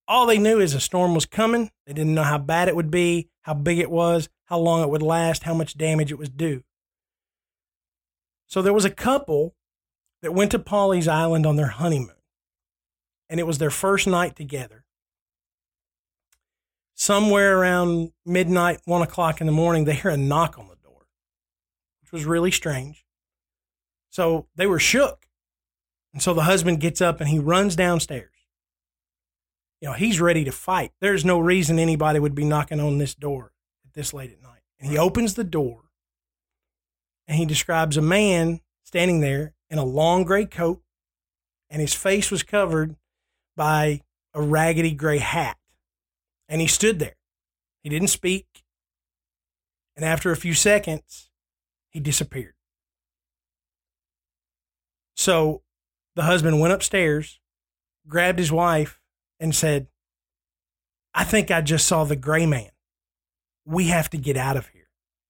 [0.07, 1.69] All they knew is a storm was coming.
[1.85, 4.89] They didn't know how bad it would be, how big it was, how long it
[4.89, 6.63] would last, how much damage it was due.
[8.47, 9.53] So there was a couple
[10.23, 12.15] that went to Pawleys Island on their honeymoon,
[13.29, 14.83] and it was their first night together.
[16.95, 21.05] Somewhere around midnight, one o'clock in the morning, they hear a knock on the door,
[22.01, 23.05] which was really strange.
[24.09, 25.28] So they were shook.
[26.19, 28.33] And so the husband gets up and he runs downstairs.
[29.79, 30.91] You know, he's ready to fight.
[30.99, 33.53] There's no reason anybody would be knocking on this door
[33.85, 34.63] at this late at night.
[34.81, 35.83] And he opens the door
[37.25, 40.81] and he describes a man standing there in a long gray coat
[41.69, 42.97] and his face was covered
[43.55, 44.01] by
[44.33, 45.55] a raggedy gray hat.
[46.49, 47.15] And he stood there.
[47.81, 48.65] He didn't speak.
[49.95, 51.29] And after a few seconds,
[51.89, 52.55] he disappeared.
[55.15, 55.61] So
[56.19, 57.39] the husband went upstairs,
[58.05, 58.99] grabbed his wife,
[59.39, 59.87] and said,
[61.13, 62.71] I think I just saw the gray man.
[63.65, 64.89] We have to get out of here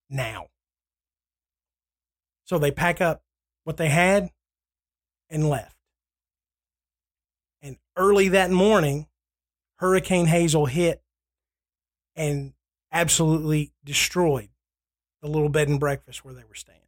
[0.09, 0.47] now.
[2.45, 3.21] So they pack up
[3.65, 4.31] what they had
[5.29, 5.77] and left.
[7.61, 9.05] And early that morning,
[9.75, 11.03] Hurricane Hazel hit
[12.15, 12.53] and
[12.91, 14.49] absolutely destroyed
[15.21, 16.79] the little bed and breakfast where they were staying,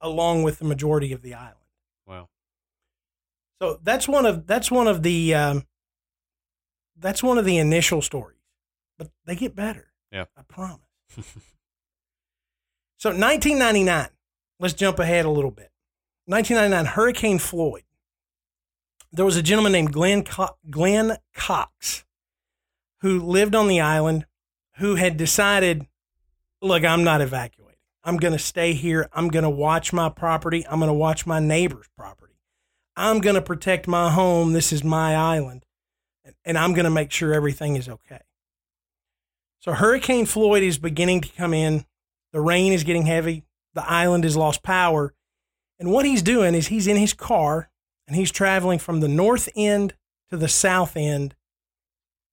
[0.00, 1.56] along with the majority of the island.
[2.06, 2.30] Wow.
[3.62, 5.66] So that's one of that's one of the um,
[6.98, 8.40] that's one of the initial stories,
[8.98, 9.92] but they get better.
[10.10, 10.80] Yeah, I promise.
[12.98, 14.08] so 1999.
[14.58, 15.70] Let's jump ahead a little bit.
[16.26, 17.84] 1999, Hurricane Floyd.
[19.12, 22.04] There was a gentleman named Glenn Co- Glenn Cox
[23.02, 24.26] who lived on the island
[24.78, 25.86] who had decided,
[26.60, 27.78] look, I'm not evacuating.
[28.02, 29.08] I'm going to stay here.
[29.12, 30.66] I'm going to watch my property.
[30.66, 32.21] I'm going to watch my neighbor's property.
[32.96, 34.52] I'm going to protect my home.
[34.52, 35.64] This is my island.
[36.44, 38.20] And I'm going to make sure everything is okay.
[39.60, 41.84] So Hurricane Floyd is beginning to come in.
[42.32, 43.44] The rain is getting heavy.
[43.74, 45.14] The island has lost power.
[45.78, 47.70] And what he's doing is he's in his car
[48.06, 49.94] and he's traveling from the north end
[50.30, 51.34] to the south end,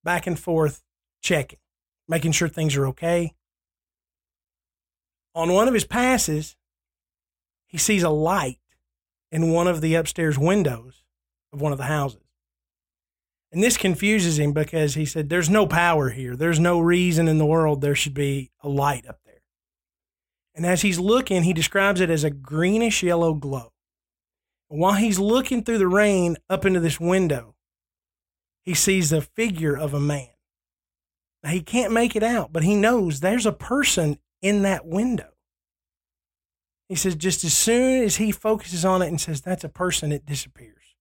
[0.03, 0.83] back and forth,
[1.21, 1.59] checking,
[2.07, 3.33] making sure things are okay.
[5.35, 6.55] On one of his passes,
[7.67, 8.59] he sees a light
[9.31, 11.03] in one of the upstairs windows
[11.53, 12.21] of one of the houses.
[13.51, 16.35] And this confuses him because he said, There's no power here.
[16.35, 19.41] There's no reason in the world there should be a light up there.
[20.53, 23.71] And as he's looking, he describes it as a greenish yellow glow.
[24.67, 27.55] While he's looking through the rain up into this window,
[28.63, 30.27] he sees the figure of a man.
[31.43, 35.29] Now, he can't make it out, but he knows there's a person in that window.
[36.89, 40.11] He says, just as soon as he focuses on it and says, that's a person,
[40.11, 40.95] it disappears.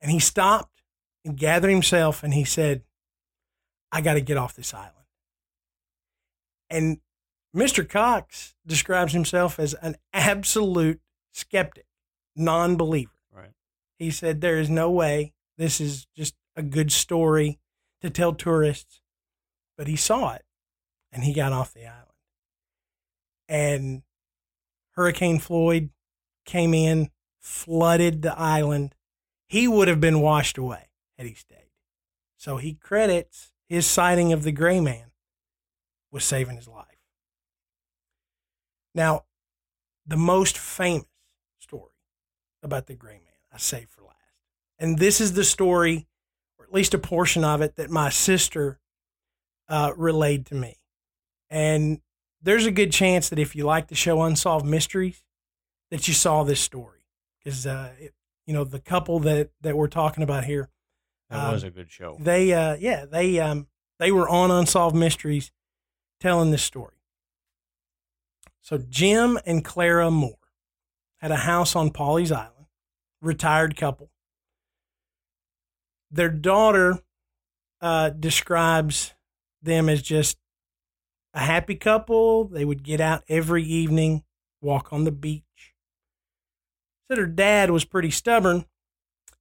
[0.00, 0.82] And he stopped
[1.26, 2.82] and gathered himself and he said,
[3.92, 4.94] I got to get off this island.
[6.70, 7.00] And
[7.54, 7.86] Mr.
[7.86, 11.00] Cox describes himself as an absolute
[11.32, 11.86] skeptic,
[12.36, 13.10] non believer.
[13.32, 13.50] Right.
[13.98, 17.58] He said, There is no way this is just a good story
[18.00, 19.02] to tell tourists.
[19.76, 20.44] But he saw it
[21.12, 22.09] and he got off the island.
[23.50, 24.02] And
[24.92, 25.90] Hurricane Floyd
[26.46, 28.94] came in, flooded the island.
[29.48, 30.88] He would have been washed away
[31.18, 31.56] had he stayed.
[32.36, 35.10] So he credits his sighting of the gray man
[36.12, 36.86] with saving his life.
[38.94, 39.24] Now,
[40.06, 41.06] the most famous
[41.58, 41.92] story
[42.62, 44.16] about the gray man I saved for last.
[44.78, 46.06] And this is the story,
[46.56, 48.78] or at least a portion of it, that my sister
[49.68, 50.78] uh, relayed to me.
[51.50, 52.00] And
[52.42, 55.22] there's a good chance that if you like the show Unsolved Mysteries,
[55.90, 57.06] that you saw this story.
[57.38, 57.92] Because, uh,
[58.46, 60.68] you know, the couple that, that we're talking about here,
[61.30, 62.16] That Um, was a good show.
[62.18, 63.68] they uh yeah they um
[63.98, 65.52] they were on unsolved mysteries
[66.18, 66.96] telling this story
[68.60, 70.48] so jim and clara moore
[71.18, 72.66] had a house on Pawleys island
[73.22, 74.10] retired couple
[76.10, 76.98] their daughter
[77.80, 79.14] uh describes
[79.62, 80.36] them as just
[81.34, 84.24] a happy couple they would get out every evening
[84.60, 85.42] walk on the beach
[87.08, 88.64] said her dad was pretty stubborn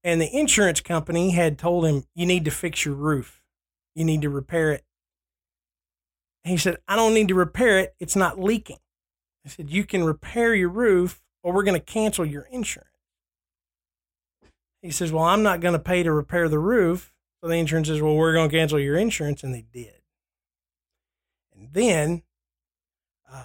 [0.04, 3.42] and the insurance company had told him, You need to fix your roof.
[3.96, 4.84] You need to repair it.
[6.44, 7.96] He said, I don't need to repair it.
[8.00, 8.80] It's not leaking.
[9.46, 12.88] I said, You can repair your roof or we're going to cancel your insurance.
[14.82, 17.14] He says, Well, I'm not going to pay to repair the roof.
[17.42, 19.44] So the insurance says, Well, we're going to cancel your insurance.
[19.44, 19.99] And they did.
[21.70, 22.24] And then
[23.32, 23.44] uh,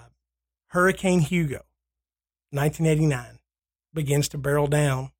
[0.67, 1.61] Hurricane Hugo,
[2.51, 3.39] 1989,
[3.93, 5.11] begins to barrel down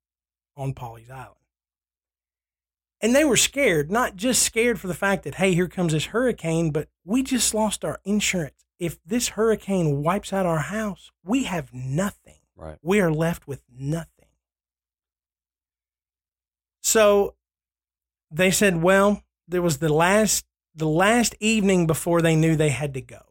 [0.58, 1.36] on Pawleys Island.
[3.02, 6.06] And they were scared, not just scared for the fact that, hey, here comes this
[6.06, 8.66] hurricane, but we just lost our insurance.
[8.80, 12.40] If this hurricane wipes out our house, we have nothing.
[12.56, 12.78] Right.
[12.82, 14.10] We are left with nothing.
[16.82, 17.36] So
[18.32, 20.46] they said, well, there was the last
[20.76, 23.22] the last evening before they knew they had to go.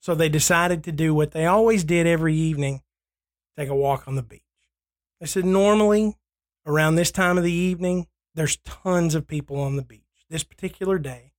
[0.00, 2.82] So they decided to do what they always did every evening,
[3.56, 4.42] take a walk on the beach.
[5.20, 6.16] They said, normally
[6.66, 10.00] around this time of the evening, there's tons of people on the beach.
[10.28, 11.32] This particular day,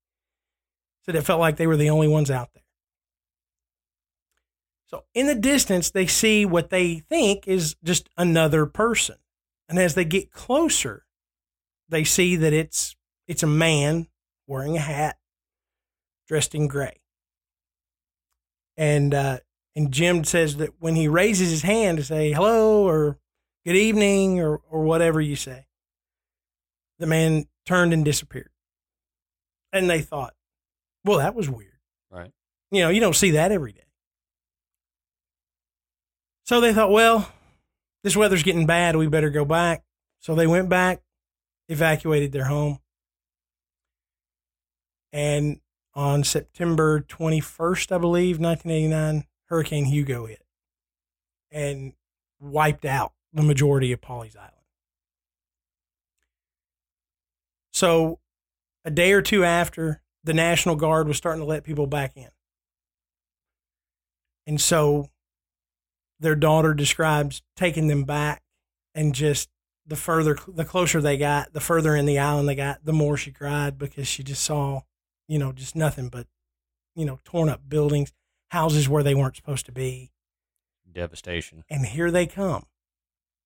[1.03, 2.64] said it felt like they were the only ones out there.
[4.86, 9.16] So in the distance, they see what they think is just another person.
[9.68, 11.05] And as they get closer,
[11.89, 12.95] they see that it's
[13.28, 14.07] it's a man
[14.48, 15.18] wearing a hat,
[16.28, 17.00] dressed in gray.
[18.76, 19.39] And uh,
[19.76, 23.18] and Jim says that when he raises his hand to say hello or
[23.66, 25.66] good evening or, or whatever you say.
[27.00, 28.50] The man turned and disappeared.
[29.72, 30.34] And they thought,
[31.04, 31.80] well, that was weird.
[32.12, 32.32] Right.
[32.72, 33.80] You know, you don't see that every day.
[36.46, 37.32] So they thought, well,
[38.04, 38.96] this weather's getting bad.
[38.96, 39.84] We better go back.
[40.20, 41.02] So they went back,
[41.68, 42.80] evacuated their home.
[45.14, 45.59] And
[45.93, 50.41] on September 21st, I believe, 1989, Hurricane Hugo hit
[51.51, 51.93] and
[52.39, 54.51] wiped out the majority of Pawleys Island.
[57.72, 58.20] So,
[58.84, 62.30] a day or two after, the National Guard was starting to let people back in.
[64.47, 65.09] And so,
[66.20, 68.41] their daughter describes taking them back
[68.95, 69.49] and just
[69.86, 73.18] the further, the closer they got, the further in the island they got, the more
[73.18, 74.82] she cried because she just saw,
[75.34, 76.27] you know, just nothing but,
[76.95, 78.13] you know, torn up buildings,
[78.51, 80.11] houses where they weren't supposed to be.
[80.91, 81.63] Devastation.
[81.71, 82.67] And here they come.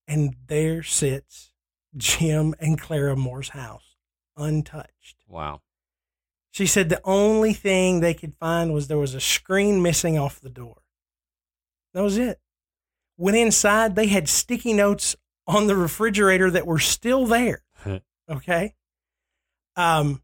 [0.05, 1.53] And there sits
[1.95, 3.95] Jim and Clara Moore's house,
[4.35, 5.23] untouched.
[5.29, 5.61] Wow.
[6.51, 10.41] She said the only thing they could find was there was a screen missing off
[10.41, 10.81] the door.
[11.93, 12.41] That was it.
[13.15, 15.15] Went inside, they had sticky notes
[15.47, 17.63] on the refrigerator that were still there.
[18.29, 18.75] Okay.
[19.77, 20.21] Um,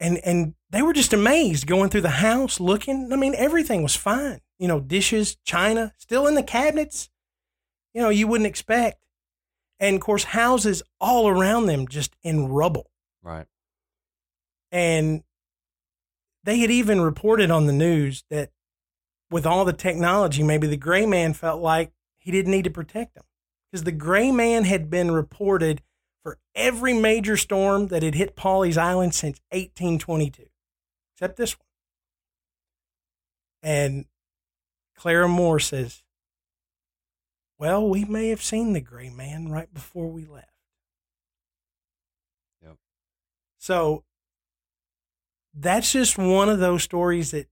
[0.00, 3.12] and and they were just amazed going through the house looking.
[3.12, 4.40] I mean, everything was fine.
[4.58, 7.10] You know, dishes, china, still in the cabinets.
[7.92, 9.04] You know, you wouldn't expect.
[9.78, 12.90] And of course, houses all around them just in rubble.
[13.22, 13.46] Right.
[14.72, 15.22] And
[16.42, 18.50] they had even reported on the news that
[19.30, 23.14] with all the technology, maybe the gray man felt like he didn't need to protect
[23.14, 23.24] them
[23.70, 25.82] because the gray man had been reported
[26.22, 30.44] for every major storm that had hit Pawleys Island since 1822,
[31.14, 31.66] except this one.
[33.62, 34.04] And
[34.96, 36.02] Clara Moore says,
[37.58, 40.50] Well, we may have seen the gray man right before we left.
[42.62, 42.76] Yep.
[43.58, 44.04] So
[45.54, 47.48] that's just one of those stories that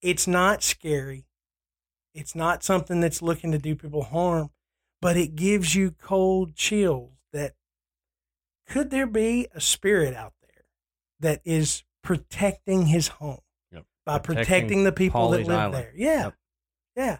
[0.00, 1.26] it's not scary.
[2.14, 4.50] It's not something that's looking to do people harm,
[5.00, 7.54] but it gives you cold chills that
[8.66, 10.64] could there be a spirit out there
[11.20, 13.40] that is protecting his home
[13.72, 13.84] Yep.
[14.06, 15.74] by Protecting protecting, the people Pawleys that live Island.
[15.74, 15.92] there?
[15.96, 16.22] Yeah.
[16.24, 16.34] Yep.
[16.96, 17.18] Yeah.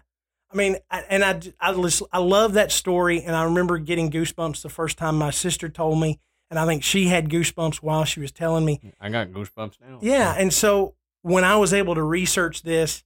[0.51, 3.21] I mean, I, and I, I, lis- I love that story.
[3.23, 6.19] And I remember getting goosebumps the first time my sister told me.
[6.49, 8.81] And I think she had goosebumps while she was telling me.
[8.99, 9.99] I got goosebumps now.
[10.01, 13.05] Yeah, and so when I was able to research this,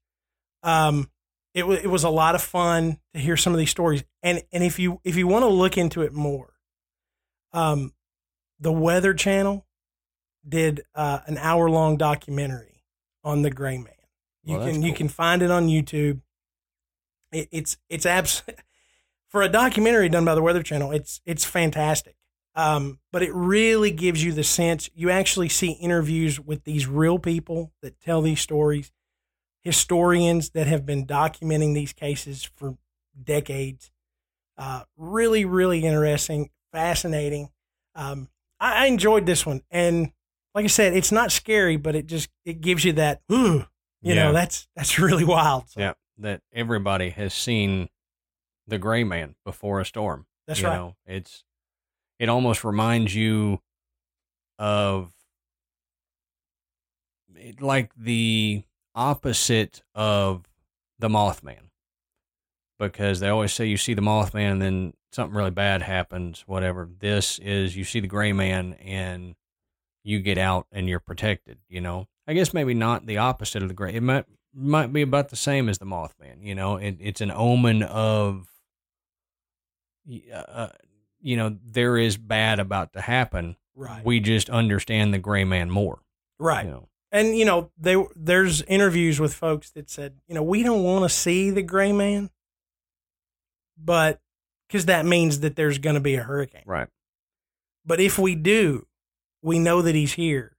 [0.63, 1.11] um,
[1.53, 4.03] it was it was a lot of fun to hear some of these stories.
[4.23, 6.53] And and if you if you want to look into it more,
[7.53, 7.93] um,
[8.59, 9.65] the Weather Channel
[10.47, 12.83] did uh, an hour long documentary
[13.23, 13.89] on the Gray Man.
[14.43, 16.21] You Well, can you can find it on YouTube.
[17.31, 18.43] It, it's it's abs-
[19.29, 20.91] for a documentary done by the Weather Channel.
[20.91, 22.15] It's it's fantastic.
[22.57, 27.19] Um, but it really gives you the sense you actually see interviews with these real
[27.19, 28.93] people that tell these stories,
[29.61, 32.77] historians that have been documenting these cases for
[33.21, 33.91] decades.
[34.57, 37.49] Uh, really, really interesting, fascinating.
[37.93, 40.13] Um, I, I enjoyed this one, and
[40.55, 43.65] like I said, it's not scary, but it just it gives you that, ooh,
[44.01, 44.23] you Yeah.
[44.23, 45.69] know, that's that's really wild.
[45.69, 47.89] So, Yeah, that everybody has seen
[48.65, 50.25] the gray man before a storm.
[50.47, 50.75] that's you right.
[50.75, 51.43] Know, it's
[52.17, 53.61] it almost reminds you
[54.57, 55.11] of
[57.59, 58.63] like the
[58.95, 60.45] opposite of
[60.97, 61.69] the Mothman,
[62.79, 66.43] because they always say you see the Mothman and then something really bad happens.
[66.47, 66.89] Whatever.
[66.99, 69.35] This is you see the gray man and
[70.05, 71.57] you get out and you're protected.
[71.67, 73.93] You know, I guess maybe not the opposite of the gray.
[73.93, 76.41] It might might be about the same as the Mothman.
[76.41, 78.47] You know, it, it's an omen of
[80.33, 80.67] uh,
[81.21, 83.57] you know, there is bad about to happen.
[83.75, 84.05] Right.
[84.05, 85.99] We just understand the gray man more.
[86.39, 86.65] right.
[86.65, 90.63] You know, and you know they there's interviews with folks that said you know we
[90.63, 92.29] don't want to see the gray man
[93.77, 94.19] but
[94.67, 96.89] because that means that there's going to be a hurricane right.
[97.85, 98.85] but if we do
[99.45, 100.57] we know that he's here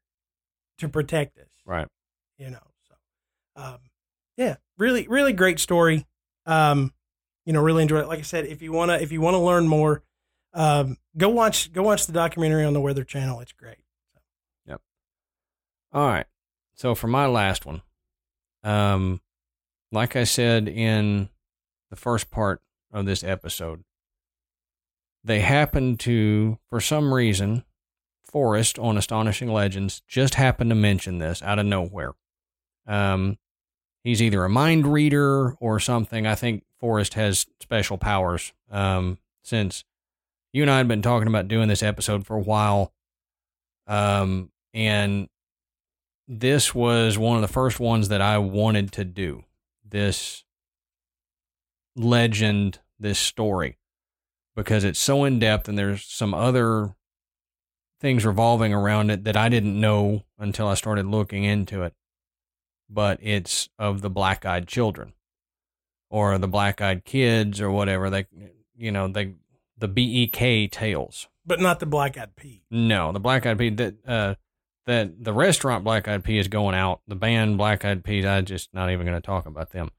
[0.79, 1.89] to protect us Right.
[2.39, 2.95] you know so
[3.63, 3.79] um
[4.37, 6.07] yeah really really great story
[6.47, 6.93] um
[7.45, 9.35] you know really enjoyed it like i said if you want to if you want
[9.35, 10.03] to learn more
[10.55, 13.79] um go watch go watch the documentary on the weather channel it's great
[14.67, 14.81] Yep.
[15.93, 16.27] All right.
[16.75, 17.83] So for my last one,
[18.65, 19.21] um,
[19.93, 21.29] like I said in
[21.91, 22.61] the first part
[22.93, 23.83] of this episode,
[25.25, 27.65] they happened to, for some reason,
[28.37, 32.13] Forrest on Astonishing Legends just happened to mention this out of nowhere.
[32.87, 33.39] Um,
[34.05, 36.27] he's either a mind reader or something.
[36.27, 38.53] I think Forrest has special powers.
[38.71, 39.85] Um, since
[40.53, 42.93] you and I had been talking about doing this episode for a while,
[43.87, 45.31] um, and
[46.29, 49.45] this was one of the first ones that I wanted to do.
[49.83, 50.45] This
[51.97, 53.79] legend, this story,
[54.55, 56.97] because it's so in depth and there's some other
[58.01, 61.95] things revolving around it that I didn't know until I started looking into it.
[62.89, 65.13] But it's of the black eyed children
[66.11, 68.11] or the black eyed kids or whatever.
[68.11, 68.27] They,
[68.77, 69.35] you know, they,
[69.79, 71.29] the BEK tales.
[71.45, 73.77] but not the black eyed pea No, the Black Eyed Peas.
[73.77, 74.35] That uh,
[74.87, 77.01] that the restaurant Black Eyed Pea is going out.
[77.09, 78.25] The band Black Eyed Peas.
[78.25, 79.91] I just not even going to talk about them.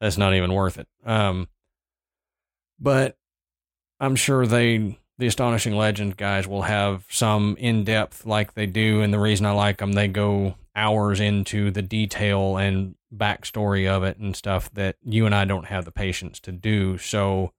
[0.00, 0.86] That's not even worth it.
[1.04, 1.48] Um,
[2.78, 3.18] but
[3.98, 9.02] I'm sure they, the astonishing legend guys, will have some in depth like they do.
[9.02, 14.02] And the reason I like them, they go hours into the detail and backstory of
[14.02, 16.96] it and stuff that you and I don't have the patience to do.
[16.96, 17.52] So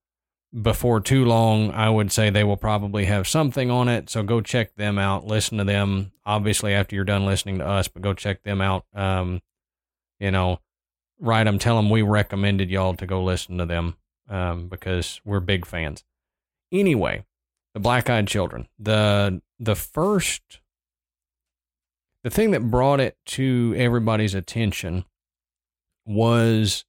[0.60, 4.10] before too long, I would say they will probably have something on it.
[4.10, 5.28] So go check them out.
[5.28, 6.12] Listen to them.
[6.26, 8.86] Obviously, after you're done listening to us, but go check them out.
[8.94, 9.42] Um,
[10.20, 10.60] you know,
[11.20, 13.96] write them, tell them we recommended y'all to go listen to them
[14.30, 16.04] um, because we're big fans.
[16.72, 17.24] Anyway,
[17.74, 18.68] the Black Eyed Children.
[18.80, 20.60] The the first,
[22.24, 25.06] the thing that brought it to everybody's attention
[26.06, 26.86] was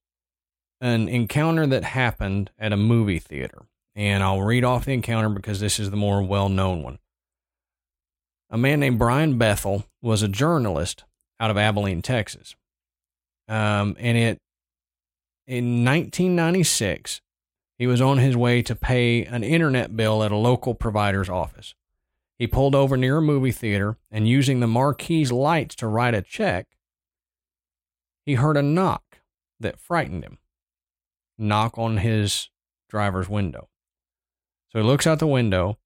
[0.81, 3.63] an encounter that happened at a movie theater.
[3.95, 6.99] And I'll read off the encounter because this is the more well known one.
[8.51, 11.05] A man named Brian Bethel was a journalist
[11.39, 12.55] out of Abilene, Texas.
[13.49, 14.39] Um, and it
[15.47, 17.21] in 1996,
[17.83, 21.75] he was on his way to pay an internet bill at a local provider's office.
[22.39, 26.23] He pulled over near a movie theater and using the marquee's lights to write a
[26.23, 26.69] check,
[28.25, 29.19] he heard a knock
[29.59, 30.39] that frightened him.
[31.37, 32.51] Knock on his
[32.89, 33.69] driver's window.
[34.69, 35.77] So he looks out the window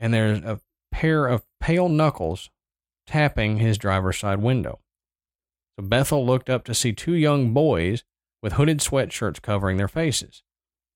[0.00, 0.58] and there's a
[0.90, 2.50] pair of pale knuckles
[3.06, 4.80] tapping his driver's side window.
[5.78, 8.02] So Bethel looked up to see two young boys
[8.42, 10.42] with hooded sweatshirts covering their faces.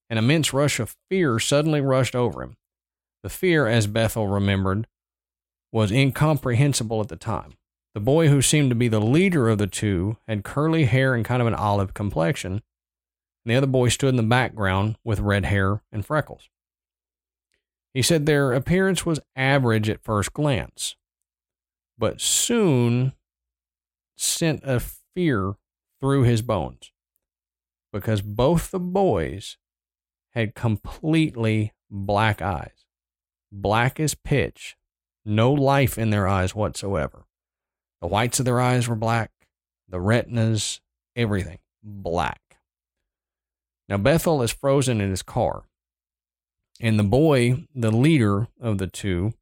[0.09, 2.55] An immense rush of fear suddenly rushed over him.
[3.23, 4.87] The fear, as Bethel remembered,
[5.71, 7.55] was incomprehensible at the time.
[7.93, 11.25] The boy who seemed to be the leader of the two had curly hair and
[11.25, 12.53] kind of an olive complexion.
[12.53, 12.61] And
[13.51, 16.49] the other boy stood in the background with red hair and freckles.
[17.93, 20.95] He said their appearance was average at first glance,
[21.97, 23.13] but soon
[24.15, 24.79] sent a
[25.15, 25.55] fear
[25.99, 26.91] through his bones
[27.91, 29.57] because both the boys
[30.37, 32.85] had completely black eyes,
[33.51, 34.77] black as pitch,
[35.25, 37.25] no life in their eyes whatsoever.
[38.01, 39.31] The whites of their eyes were black,
[39.89, 40.79] the retinas,
[41.15, 42.59] everything black.
[43.89, 45.63] Now, Bethel is frozen in his car.
[46.79, 49.33] And the boy, the leader of the two,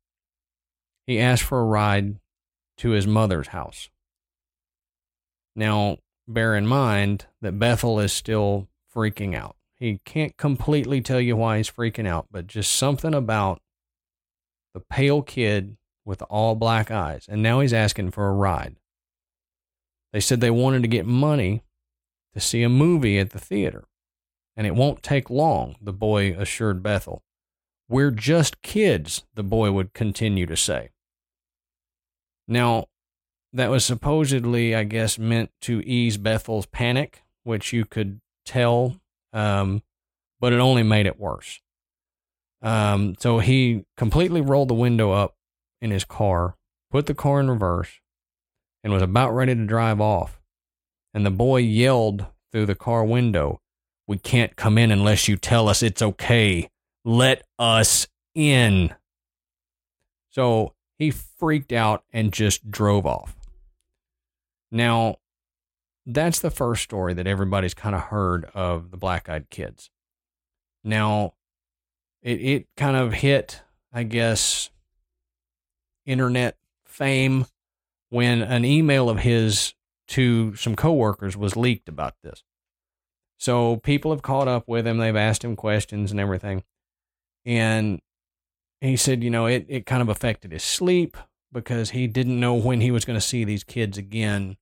[1.05, 2.19] he asked for a ride
[2.77, 3.89] to his mother's house.
[5.57, 9.57] Now, bear in mind that Bethel is still freaking out.
[9.85, 13.61] He can't completely tell you why he's freaking out, but just something about
[14.73, 17.27] the pale kid with all black eyes.
[17.29, 18.77] And now he's asking for a ride.
[20.11, 21.61] They said they wanted to get money
[22.33, 23.85] to see a movie at the theater.
[24.57, 27.21] And it won't take long, the boy assured Bethel.
[27.87, 30.89] We're just kids, the boy would continue to say.
[32.47, 32.85] Now,
[33.53, 38.95] that was supposedly, I guess, meant to ease Bethel's panic, which you could tell,
[39.35, 39.83] um,
[40.39, 41.59] but it only made it worse.
[42.61, 45.35] Um, so he completely rolled the window up
[45.81, 46.55] in his car,
[46.89, 47.99] put the car in reverse,
[48.83, 50.41] and was about ready to drive off.
[51.13, 53.59] And the boy yelled through the car window,
[54.07, 56.69] We can't come in unless you tell us it's okay.
[57.03, 58.95] Let us in.
[60.29, 63.35] So he freaked out and just drove off.
[64.71, 65.17] Now,
[66.05, 69.89] that's the first story that everybody's kind of heard of the black eyed kids.
[70.83, 71.33] Now,
[72.21, 74.69] it, it kind of hit, I guess,
[76.05, 77.47] internet fame
[78.09, 79.73] when an email of his
[80.07, 82.43] to some coworkers was leaked about this.
[83.37, 86.63] So people have caught up with him, they've asked him questions and everything.
[87.43, 87.99] And
[88.79, 91.17] he said, you know, it, it kind of affected his sleep
[91.51, 94.57] because he didn't know when he was going to see these kids again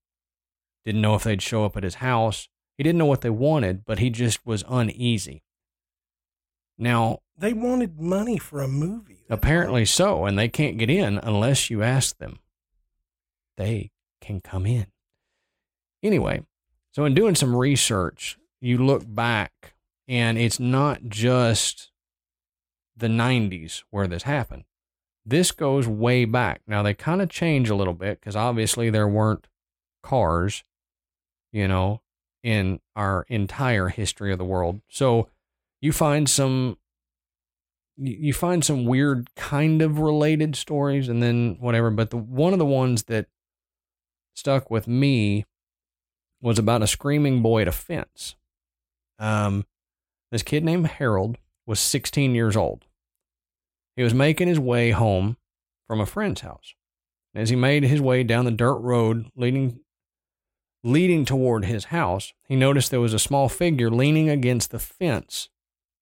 [0.86, 2.48] didn't know if they'd show up at his house.
[2.78, 5.44] He didn't know what they wanted, but he just was uneasy.
[6.78, 9.26] Now, they wanted money for a movie.
[9.30, 12.40] Apparently so, and they can't get in unless you ask them.
[13.58, 14.88] They can come in.
[16.02, 16.44] Anyway,
[16.92, 19.76] so in doing some research, you look back
[20.08, 21.92] and it's not just
[22.96, 24.64] the 90s where this happened.
[25.26, 26.62] This goes way back.
[26.68, 29.48] Now, they kind of change a little bit because obviously there weren't
[30.02, 30.64] cars
[31.54, 32.01] you know,
[32.43, 34.82] in our entire history of the world.
[34.89, 35.30] So
[35.80, 36.78] you find some
[37.95, 42.60] you find some weird kind of related stories and then whatever, but the one of
[42.60, 43.28] the ones that
[44.36, 45.45] stuck with me
[46.41, 48.36] was about a screaming boy at a fence.
[49.20, 49.66] Um,
[50.32, 51.38] this kid named Harold
[51.68, 52.86] was 16 years old.
[53.95, 55.38] He was making his way home
[55.88, 56.74] from a friend's house.
[57.36, 59.80] As he made his way down the dirt road leading
[60.86, 65.48] Leading toward his house, he noticed there was a small figure leaning against the fence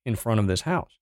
[0.06, 0.98] in front of this house.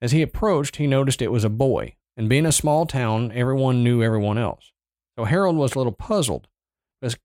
[0.00, 3.82] As he approached, he noticed it was a boy, and being a small town, everyone
[3.82, 4.70] knew everyone else.
[5.18, 6.46] So Harold was a little puzzled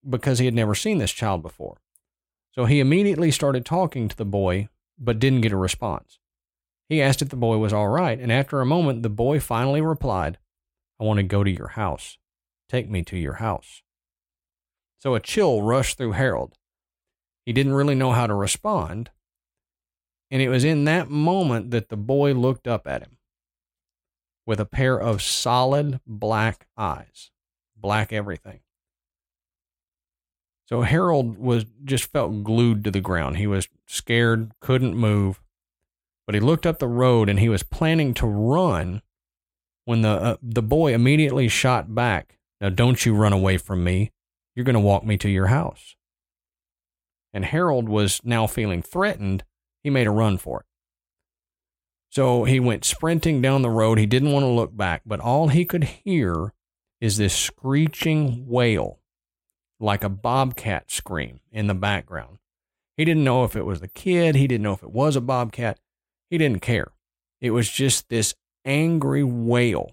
[0.10, 1.78] because he had never seen this child before.
[2.54, 6.18] So he immediately started talking to the boy, but didn't get a response.
[6.90, 9.82] He asked if the boy was all right, and after a moment, the boy finally
[9.82, 10.40] replied,
[11.00, 12.18] I want to go to your house.
[12.68, 13.84] Take me to your house.
[15.02, 16.58] So a chill rushed through Harold.
[17.46, 19.10] He didn't really know how to respond.
[20.30, 23.18] And it was in that moment that the boy looked up at him
[24.46, 27.32] with a pair of solid black eyes,
[27.76, 28.60] black everything.
[30.70, 33.38] So Harold was just felt glued to the ground.
[33.38, 35.42] He was scared, couldn't move.
[36.26, 39.02] But he looked up the road and he was planning to run
[39.86, 44.12] when the uh, the boy immediately shot back Now don't you run away from me.
[44.56, 45.96] You're going to walk me to your house.
[47.34, 49.44] And Harold was now feeling threatened.
[49.84, 50.66] He made a run for it.
[52.10, 53.98] So he went sprinting down the road.
[53.98, 56.54] He didn't want to look back, but all he could hear
[57.00, 59.00] is this screeching wail,
[59.80, 62.38] like a bobcat scream in the background.
[62.98, 65.22] He didn't know if it was the kid, he didn't know if it was a
[65.22, 65.80] bobcat.
[66.30, 66.92] He didn't care.
[67.40, 68.36] It was just this
[68.66, 69.92] angry wail.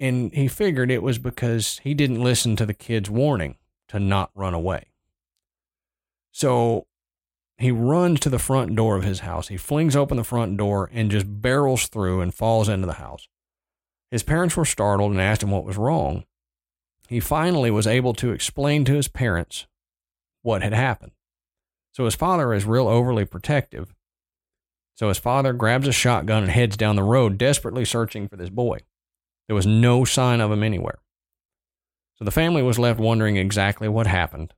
[0.00, 3.56] And he figured it was because he didn't listen to the kid's warning
[3.88, 4.86] to not run away.
[6.32, 6.86] So
[7.58, 9.48] he runs to the front door of his house.
[9.48, 13.28] He flings open the front door and just barrels through and falls into the house.
[14.10, 16.24] His parents were startled and asked him what was wrong.
[17.06, 19.66] He finally was able to explain to his parents
[20.40, 21.12] what had happened.
[21.92, 23.94] So his father is real overly protective.
[24.94, 28.50] So his father grabs a shotgun and heads down the road, desperately searching for this
[28.50, 28.78] boy.
[29.50, 31.00] There was no sign of him anywhere.
[32.14, 34.54] So the family was left wondering exactly what happened.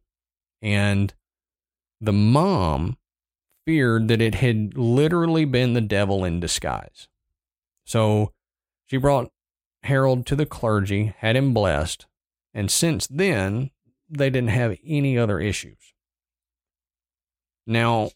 [0.60, 1.14] And
[1.98, 2.98] the mom
[3.64, 7.08] feared that it had literally been the devil in disguise.
[7.86, 8.34] So
[8.84, 9.32] she brought
[9.84, 12.04] Harold to the clergy, had him blessed,
[12.52, 13.70] and since then,
[14.10, 15.94] they didn't have any other issues.
[17.66, 18.10] Now,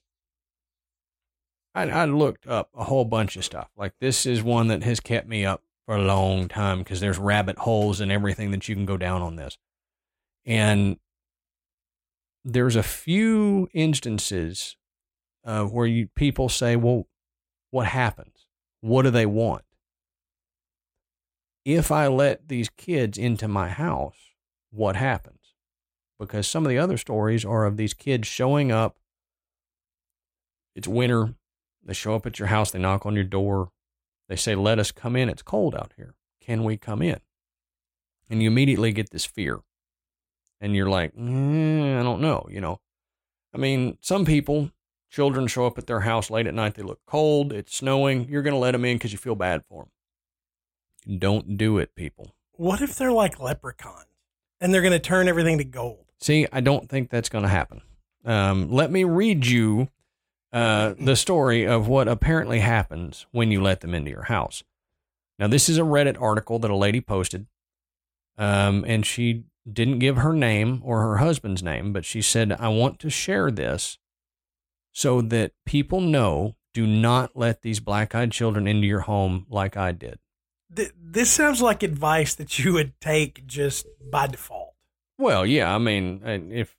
[1.74, 3.70] I, I looked up a whole bunch of stuff.
[3.78, 7.18] Like, this is one that has kept me up for a long time because there's
[7.18, 9.56] rabbit holes and everything that you can go down on this.
[10.44, 10.98] And
[12.44, 14.76] there's a few instances
[15.44, 17.06] uh, where you people say, "Well,
[17.70, 18.46] what happens?
[18.80, 19.62] What do they want?"
[21.64, 24.16] If I let these kids into my house,
[24.70, 25.54] what happens?
[26.18, 28.96] Because some of the other stories are of these kids showing up.
[30.74, 31.34] It's winter.
[31.84, 32.70] They show up at your house.
[32.70, 33.70] They knock on your door.
[34.28, 35.28] They say, "Let us come in.
[35.28, 36.14] It's cold out here.
[36.40, 37.20] Can we come in?"
[38.28, 39.60] And you immediately get this fear
[40.60, 42.80] and you're like, mm, I don't know, you know.
[43.54, 44.70] I mean, some people,
[45.10, 48.42] children show up at their house late at night, they look cold, it's snowing, you're
[48.42, 49.86] going to let them in because you feel bad for
[51.06, 51.18] them.
[51.18, 52.32] Don't do it, people.
[52.52, 54.06] What if they're like leprechauns
[54.60, 56.06] and they're going to turn everything to gold?
[56.20, 57.82] See, I don't think that's going to happen.
[58.24, 59.88] Um, let me read you
[60.56, 64.62] uh, the story of what apparently happens when you let them into your house.
[65.38, 67.46] Now, this is a Reddit article that a lady posted,
[68.38, 72.68] um, and she didn't give her name or her husband's name, but she said, I
[72.68, 73.98] want to share this
[74.92, 79.76] so that people know do not let these black eyed children into your home like
[79.76, 80.18] I did.
[80.70, 84.72] This sounds like advice that you would take just by default.
[85.18, 86.74] Well, yeah, I mean, if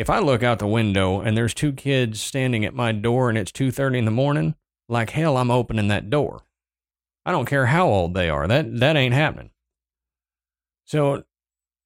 [0.00, 3.36] if I look out the window and there's two kids standing at my door and
[3.36, 4.54] it's 2:30 in the morning,
[4.88, 6.46] like hell I'm opening that door.
[7.26, 8.48] I don't care how old they are.
[8.48, 9.50] That that ain't happening.
[10.86, 11.24] So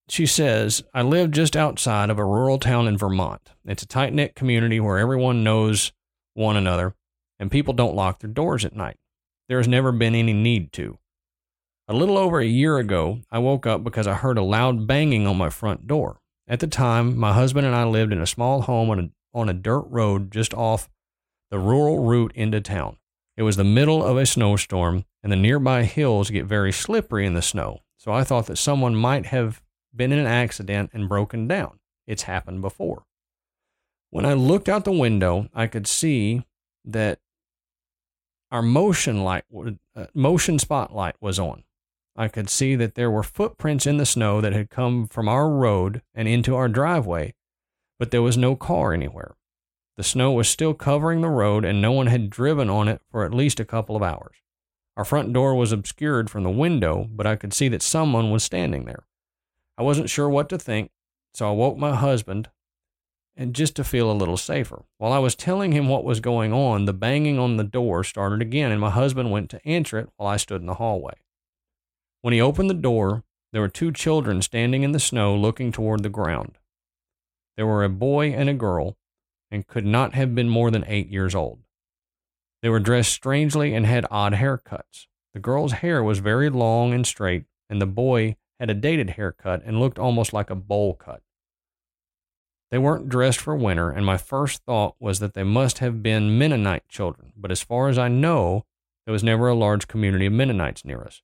[0.08, 3.50] she says, I live just outside of a rural town in Vermont.
[3.64, 5.92] It's a tight knit community where everyone knows
[6.34, 6.94] one another
[7.40, 8.96] and people don't lock their doors at night.
[9.48, 10.98] There has never been any need to.
[11.88, 15.26] A little over a year ago, I woke up because I heard a loud banging
[15.26, 16.20] on my front door.
[16.46, 19.48] At the time, my husband and I lived in a small home on a, on
[19.48, 20.90] a dirt road just off
[21.50, 22.98] the rural route into town.
[23.36, 27.34] It was the middle of a snowstorm, and the nearby hills get very slippery in
[27.34, 29.62] the snow, so I thought that someone might have
[29.94, 31.78] been in an accident and broken down.
[32.06, 33.04] It's happened before.
[34.10, 36.44] When I looked out the window, I could see
[36.84, 37.18] that
[38.50, 39.44] our motion light,
[39.96, 41.64] uh, motion spotlight was on.
[42.16, 45.50] I could see that there were footprints in the snow that had come from our
[45.50, 47.34] road and into our driveway,
[47.98, 49.34] but there was no car anywhere.
[49.96, 53.24] The snow was still covering the road and no one had driven on it for
[53.24, 54.36] at least a couple of hours.
[54.96, 58.44] Our front door was obscured from the window, but I could see that someone was
[58.44, 59.06] standing there.
[59.76, 60.92] I wasn't sure what to think,
[61.32, 62.48] so I woke my husband
[63.36, 64.84] and just to feel a little safer.
[64.98, 68.40] While I was telling him what was going on, the banging on the door started
[68.40, 71.14] again, and my husband went to answer it while I stood in the hallway.
[72.24, 73.22] When he opened the door,
[73.52, 76.56] there were two children standing in the snow looking toward the ground.
[77.58, 78.96] There were a boy and a girl,
[79.50, 81.58] and could not have been more than eight years old.
[82.62, 85.06] They were dressed strangely and had odd haircuts.
[85.34, 89.60] The girl's hair was very long and straight, and the boy had a dated haircut
[89.62, 91.20] and looked almost like a bowl cut.
[92.70, 96.38] They weren't dressed for winter, and my first thought was that they must have been
[96.38, 98.64] Mennonite children, but as far as I know,
[99.04, 101.20] there was never a large community of Mennonites near us.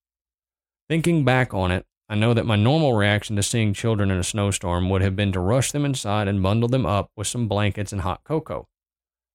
[0.90, 4.24] Thinking back on it, I know that my normal reaction to seeing children in a
[4.24, 7.92] snowstorm would have been to rush them inside and bundle them up with some blankets
[7.92, 8.68] and hot cocoa.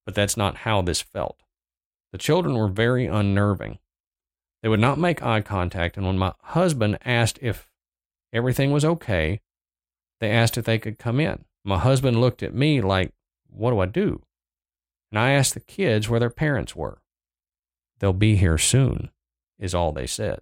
[0.06, 1.41] But that's not how this felt.
[2.11, 3.80] The children were very unnerving.
[4.61, 7.72] They would not make eye contact, and when my husband asked if
[8.36, 9.40] Everything was okay.
[10.19, 11.45] They asked if they could come in.
[11.64, 13.14] My husband looked at me like,
[13.48, 14.23] What do I do?
[15.10, 17.02] And I asked the kids where their parents were.
[17.99, 19.10] They'll be here soon,
[19.57, 20.41] is all they said.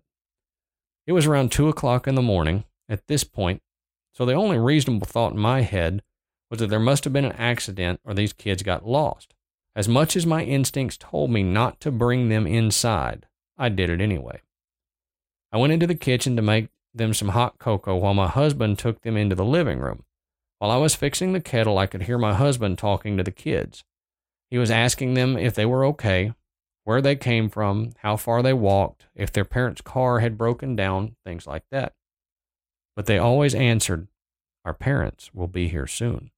[1.06, 3.62] It was around two o'clock in the morning at this point,
[4.14, 6.02] so the only reasonable thought in my head
[6.50, 9.34] was that there must have been an accident or these kids got lost.
[9.76, 13.26] As much as my instincts told me not to bring them inside,
[13.58, 14.42] I did it anyway.
[15.52, 19.02] I went into the kitchen to make them some hot cocoa while my husband took
[19.02, 20.04] them into the living room.
[20.60, 23.84] While I was fixing the kettle, I could hear my husband talking to the kids.
[24.50, 26.34] He was asking them if they were okay,
[26.84, 31.16] where they came from, how far they walked, if their parents' car had broken down,
[31.26, 31.94] things like that.
[32.96, 34.08] But they always answered,
[34.66, 36.32] Our parents will be here soon.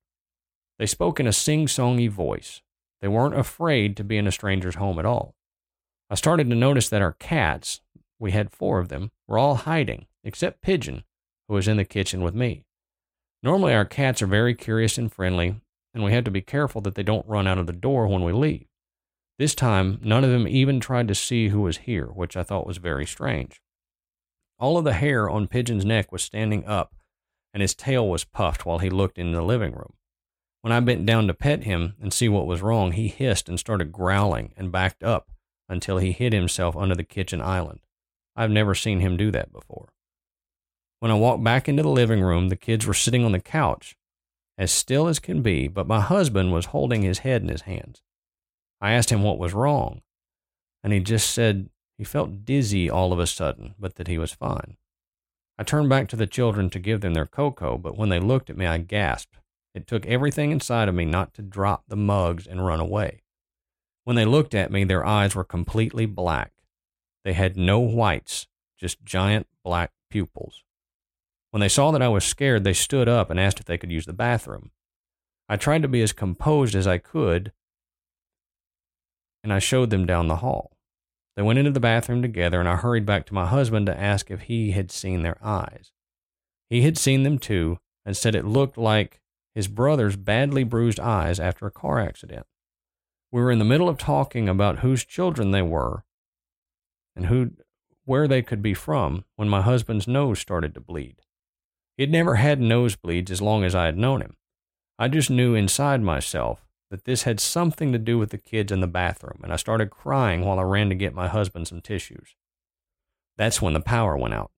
[0.78, 2.62] They spoke in a sing songy voice.
[3.02, 5.36] They weren't afraid to be in a stranger's home at all.
[6.10, 7.82] I started to notice that our cats,
[8.20, 11.04] we had four of them, were all hiding, except Pigeon,
[11.48, 12.66] who was in the kitchen with me.
[13.42, 15.62] Normally, our cats are very curious and friendly,
[15.94, 18.24] and we have to be careful that they don't run out of the door when
[18.24, 18.68] we leave.
[19.38, 22.68] This time, none of them even tried to see who was here, which I thought
[22.68, 23.62] was very strange.
[24.58, 26.96] All of the hair on Pigeon's neck was standing up,
[27.54, 29.94] and his tail was puffed while he looked in the living room.
[30.62, 33.60] When I bent down to pet him and see what was wrong, he hissed and
[33.60, 35.30] started growling and backed up
[35.68, 37.82] until he hid himself under the kitchen island.
[38.36, 39.90] I've never seen him do that before.
[41.02, 43.98] When I walked back into the living room, the kids were sitting on the couch,
[44.58, 48.02] as still as can be, but my husband was holding his head in his hands.
[48.82, 50.02] I asked him what was wrong,
[50.84, 54.34] and he just said he felt dizzy all of a sudden, but that he was
[54.34, 54.78] fine.
[55.58, 58.50] I turned back to the children to give them their cocoa, but when they looked
[58.50, 59.38] at me, I gasped.
[59.74, 63.24] It took everything inside of me not to drop the mugs and run away.
[64.04, 66.52] When they looked at me, their eyes were completely black.
[67.24, 68.48] They had no whites,
[68.78, 70.64] just giant black pupils.
[71.52, 73.92] When they saw that I was scared, they stood up and asked if they could
[73.92, 74.72] use the bathroom.
[75.48, 77.52] I tried to be as composed as I could,
[79.46, 80.76] and I showed them down the hall.
[81.36, 84.32] They went into the bathroom together, and I hurried back to my husband to ask
[84.32, 85.92] if he had seen their eyes.
[86.68, 89.22] He had seen them too, and said it looked like
[89.54, 92.48] his brother's badly bruised eyes after a car accident.
[93.32, 96.04] We were in the middle of talking about whose children they were
[97.16, 97.52] and who,
[98.04, 101.18] where they could be from when my husband's nose started to bleed.
[101.98, 104.38] He had never had nosebleeds as long as I had known him.
[104.98, 106.65] I just knew inside myself
[106.96, 109.90] that this had something to do with the kids in the bathroom, and I started
[109.90, 112.38] crying while I ran to get my husband some tissues.
[113.36, 114.50] That's when the power went out.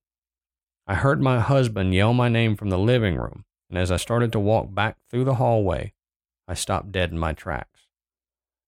[0.86, 4.30] I heard my husband yell my name from the living room, and as I started
[4.30, 5.94] to walk back through the hallway,
[6.46, 7.88] I stopped dead in my tracks.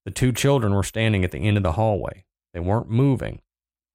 [0.04, 2.24] The two children were standing at the end of the hallway.
[2.52, 3.40] They weren't moving,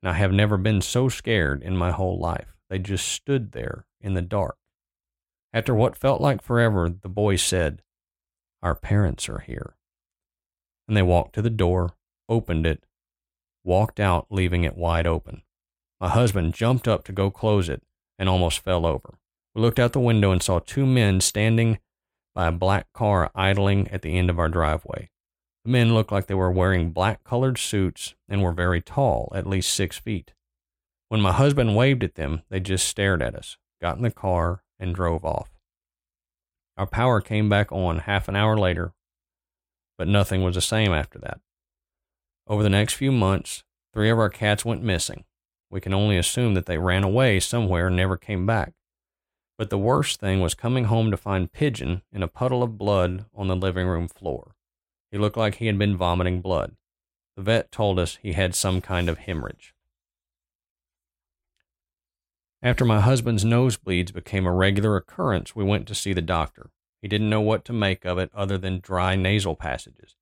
[0.01, 2.55] and I have never been so scared in my whole life.
[2.69, 4.55] They just stood there in the dark.
[5.51, 7.81] After what felt like forever, the boy said,
[8.65, 9.75] our parents are here.
[10.87, 11.91] And they walked to the door,
[12.27, 12.83] opened it,
[13.63, 15.43] walked out, leaving it wide open.
[16.01, 17.83] My husband jumped up to go close it
[18.17, 19.19] and almost fell over.
[19.53, 21.77] We looked out the window and saw two men standing
[22.33, 25.11] by a black car idling at the end of our driveway.
[25.63, 29.47] The men looked like they were wearing black colored suits and were very tall, at
[29.47, 30.33] least six feet.
[31.09, 34.63] When my husband waved at them, they just stared at us, got in the car,
[34.79, 35.54] and drove off.
[36.77, 38.93] Our power came back on half an hour later,
[39.97, 41.39] but nothing was the same after that.
[42.47, 45.23] Over the next few months, three of our cats went missing.
[45.69, 48.73] We can only assume that they ran away somewhere and never came back.
[49.57, 53.25] But the worst thing was coming home to find Pigeon in a puddle of blood
[53.33, 54.53] on the living room floor.
[55.11, 56.75] He looked like he had been vomiting blood.
[57.37, 59.74] The vet told us he had some kind of hemorrhage.
[62.65, 66.71] After my husband's nosebleeds became a regular occurrence, we went to see the doctor.
[66.99, 70.15] He didn't know what to make of it other than dry nasal passages.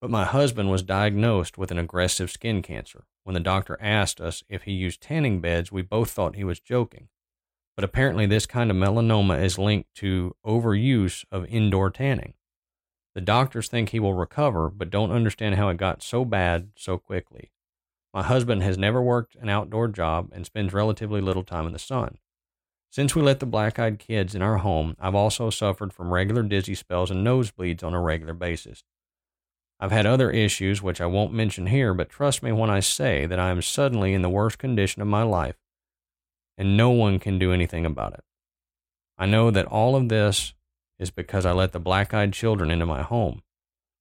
[0.00, 3.04] But my husband was diagnosed with an aggressive skin cancer.
[3.24, 6.60] When the doctor asked us if he used tanning beds, we both thought he was
[6.60, 7.08] joking.
[7.76, 12.32] But apparently, this kind of melanoma is linked to overuse of indoor tanning.
[13.14, 16.96] The doctors think he will recover, but don't understand how it got so bad so
[16.96, 17.50] quickly.
[18.16, 21.78] My husband has never worked an outdoor job and spends relatively little time in the
[21.78, 22.16] sun.
[22.90, 26.42] Since we let the black eyed kids in our home, I've also suffered from regular
[26.42, 28.84] dizzy spells and nosebleeds on a regular basis.
[29.78, 33.26] I've had other issues which I won't mention here, but trust me when I say
[33.26, 35.56] that I am suddenly in the worst condition of my life,
[36.56, 38.24] and no one can do anything about it.
[39.18, 40.54] I know that all of this
[40.98, 43.42] is because I let the black eyed children into my home.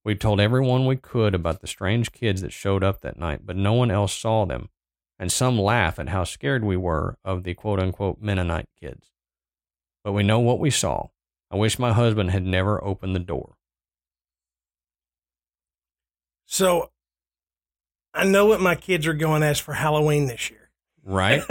[0.06, 3.56] We told everyone we could about the strange kids that showed up that night, but
[3.57, 4.69] no one else saw them,
[5.18, 9.10] and some laugh at how scared we were of the quote unquote Mennonite kids.
[10.03, 11.07] but we know what we saw.
[11.49, 13.56] I wish my husband had never opened the door.
[16.45, 16.91] So
[18.14, 20.69] I know what my kids are going as for Halloween this year.
[21.03, 21.41] Right?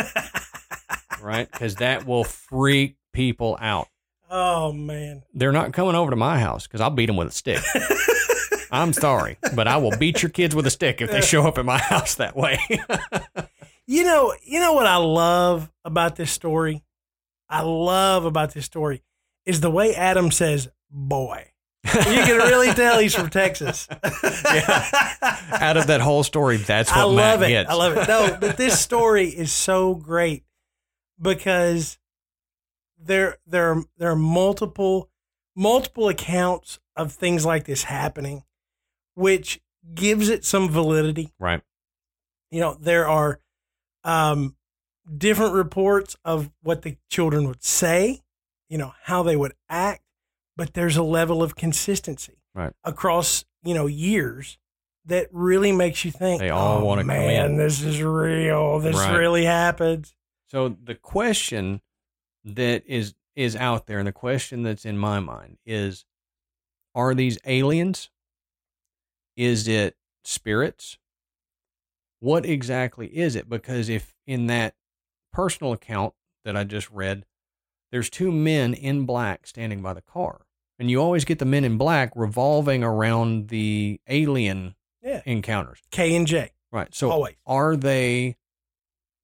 [1.20, 1.50] right?
[1.50, 3.88] Because that will freak people out.
[4.30, 5.24] Oh man.
[5.34, 7.60] They're not coming over to my house because I'll beat them with a stick.
[8.74, 11.58] I'm sorry, but I will beat your kids with a stick if they show up
[11.58, 12.58] at my house that way.
[13.86, 16.82] You know, you know what I love about this story?
[17.50, 19.02] I love about this story
[19.44, 21.50] is the way Adam says boy.
[21.84, 23.86] You can really tell he's from Texas.
[23.92, 27.52] Out of that whole story, that's what I love Matt it.
[27.52, 27.70] gets.
[27.70, 28.08] I love it.
[28.08, 30.44] No, but this story is so great
[31.20, 31.98] because
[32.98, 35.10] there there are, there are multiple
[35.54, 38.44] multiple accounts of things like this happening,
[39.14, 39.60] which
[39.94, 41.32] gives it some validity.
[41.38, 41.62] Right.
[42.50, 43.40] You know, there are
[44.04, 44.56] um,
[45.16, 48.20] different reports of what the children would say,
[48.68, 50.02] you know, how they would act,
[50.56, 52.72] but there's a level of consistency Right.
[52.84, 54.58] across, you know, years
[55.06, 58.78] that really makes you think, They all oh, wanna come man, in." this is real.
[58.78, 59.16] This Right.
[59.18, 60.14] really happens.
[60.48, 61.80] So the question
[62.44, 66.04] that is is out there, and the question that's in my mind is:
[66.94, 68.08] Are these aliens?
[69.36, 70.98] Is it spirits?
[72.20, 73.48] What exactly is it?
[73.48, 74.74] Because if in that
[75.32, 77.24] personal account that I just read,
[77.92, 80.46] there's two men in black standing by the car,
[80.78, 85.22] and you always get the men in black revolving around the alien Yeah.
[85.26, 85.80] encounters.
[85.90, 86.94] K and J, Right.
[86.94, 87.36] So always.
[87.46, 88.36] are they,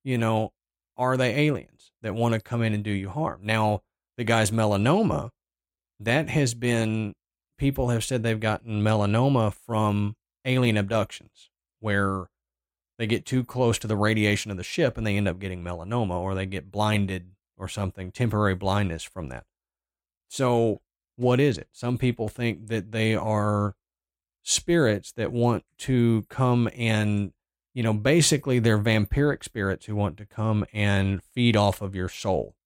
[0.04, 0.52] you know,
[0.96, 3.40] are they aliens that want to come in and do you harm?
[3.42, 3.82] Now,
[4.16, 5.30] the guy's melanoma,
[5.98, 7.14] that has been,
[7.60, 10.16] people have said they've gotten melanoma from
[10.46, 12.30] alien abductions where
[12.98, 15.62] they get too close to the radiation of the ship and they end up getting
[15.62, 19.44] melanoma or they get blinded or something, temporary blindness from that.
[20.26, 20.80] So,
[21.16, 21.68] what is it?
[21.70, 23.74] Some people think that they are
[24.42, 27.32] spirits that want to come and
[27.74, 32.08] you know, basically they're vampiric spirits who want to come and feed off of your
[32.08, 32.56] soul.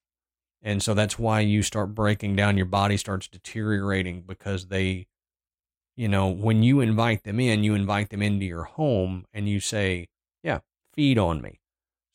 [0.64, 5.06] And so that's why you start breaking down, your body starts deteriorating because they,
[5.94, 9.60] you know, when you invite them in, you invite them into your home and you
[9.60, 10.08] say,
[10.42, 10.60] yeah,
[10.94, 11.60] feed on me.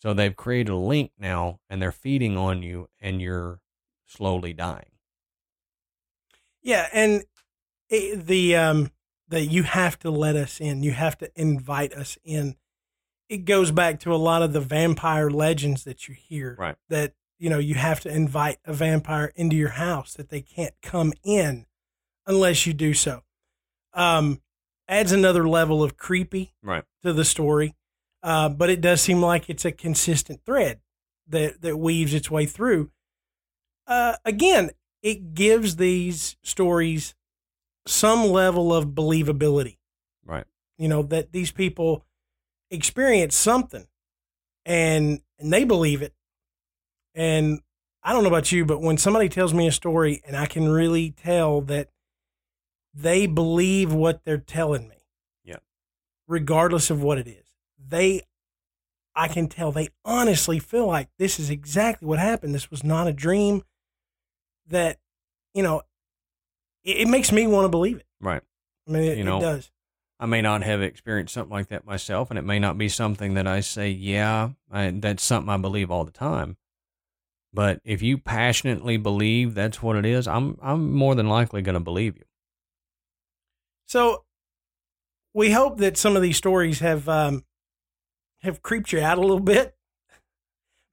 [0.02, 3.62] So they've created a link now and they're feeding on you and you're
[4.08, 4.94] slowly dying.
[6.64, 7.24] Yeah, and
[7.88, 8.92] it, the um
[9.28, 10.82] that you have to let us in.
[10.82, 12.56] You have to invite us in.
[13.30, 16.56] It goes back to a lot of the vampire legends that you hear.
[16.58, 16.76] Right.
[16.90, 20.76] That you know you have to invite a vampire into your house that they can't
[20.82, 21.66] come in
[22.28, 23.24] unless you do so.
[23.94, 24.42] Um,
[24.88, 26.84] adds another level of creepy Right.
[27.04, 27.76] to the story,
[28.22, 30.82] uh, but it does seem like it's a consistent thread
[31.28, 32.92] that that weaves its way through.
[33.88, 34.70] Uh, again,
[35.02, 37.16] it gives these stories
[37.88, 39.78] some level of believability.
[40.26, 40.46] Right.
[40.78, 42.06] You know that these people
[42.70, 43.88] experience something,
[44.66, 46.14] and and they believe it.
[47.16, 47.60] And
[48.04, 50.70] I don't know about you, but when somebody tells me a story and I can
[50.70, 51.90] really tell that
[52.94, 54.96] they believe what they're telling me,
[55.44, 55.58] Yeah.
[56.28, 57.46] regardless of what it is,
[57.78, 58.22] they,
[59.16, 62.56] I can tell they honestly feel like this is exactly what happened.
[62.56, 63.64] This was not a dream.
[64.68, 64.98] That,
[65.54, 65.82] you know,
[66.84, 68.06] it, it makes me want to believe it.
[68.22, 68.42] Right.
[68.88, 69.72] I mean, it, You know, it does.
[70.20, 73.36] I may not have experienced something like that myself, and it may not be something
[73.36, 76.58] that I say, yeah, I, that's something I believe all the time.
[77.54, 81.74] But if you passionately believe that's what it is, I'm I'm more than likely going
[81.74, 82.26] to believe you.
[83.86, 84.24] So
[85.34, 87.44] we hope that some of these stories have um,
[88.42, 89.76] have creeped you out a little bit.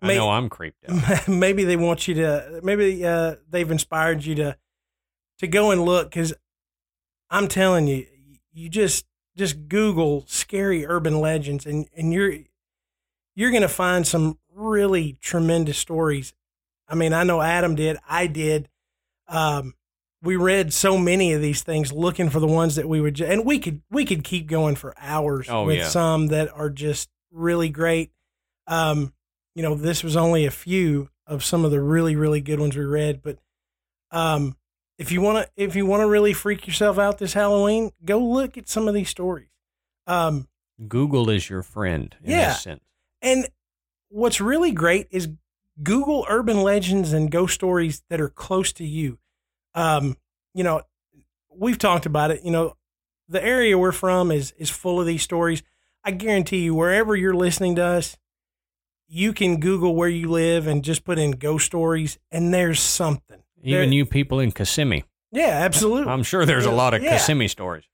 [0.01, 1.29] I May- know I'm creeped out.
[1.29, 4.57] maybe they want you to maybe uh, they've inspired you to
[5.39, 6.33] to go and look because
[7.31, 8.07] i'm telling you
[8.53, 9.07] you just
[9.37, 12.33] just google scary urban legends and and you're
[13.35, 16.33] you're gonna find some really tremendous stories
[16.89, 18.69] i mean i know adam did i did
[19.29, 19.75] um
[20.23, 23.45] we read so many of these things looking for the ones that we would and
[23.45, 25.89] we could we could keep going for hours Oh, with yeah.
[25.89, 28.11] some that are just really great
[28.67, 29.13] um
[29.55, 32.77] you know, this was only a few of some of the really, really good ones
[32.77, 33.23] we read.
[33.23, 33.39] But
[34.11, 34.55] um,
[34.99, 38.19] if you want to, if you want to really freak yourself out this Halloween, go
[38.19, 39.49] look at some of these stories.
[40.07, 40.47] Um,
[40.89, 42.53] Google is your friend in Yeah.
[42.53, 42.83] sense.
[43.23, 43.49] and
[44.11, 45.27] what's really great is
[45.83, 49.19] Google urban legends and ghost stories that are close to you.
[49.75, 50.17] Um,
[50.55, 50.83] you know,
[51.55, 52.43] we've talked about it.
[52.45, 52.77] You know,
[53.29, 55.63] the area we're from is is full of these stories.
[56.05, 58.17] I guarantee you, wherever you're listening to us,
[59.09, 63.43] you can Google where you live and just put in ghost stories, and there's something.
[63.63, 65.05] Even There- you people in Kissimmee.
[65.33, 66.11] Yeah, absolutely.
[66.13, 67.11] I'm sure there's a lot of Yeah.
[67.11, 67.85] Kissimmee stories.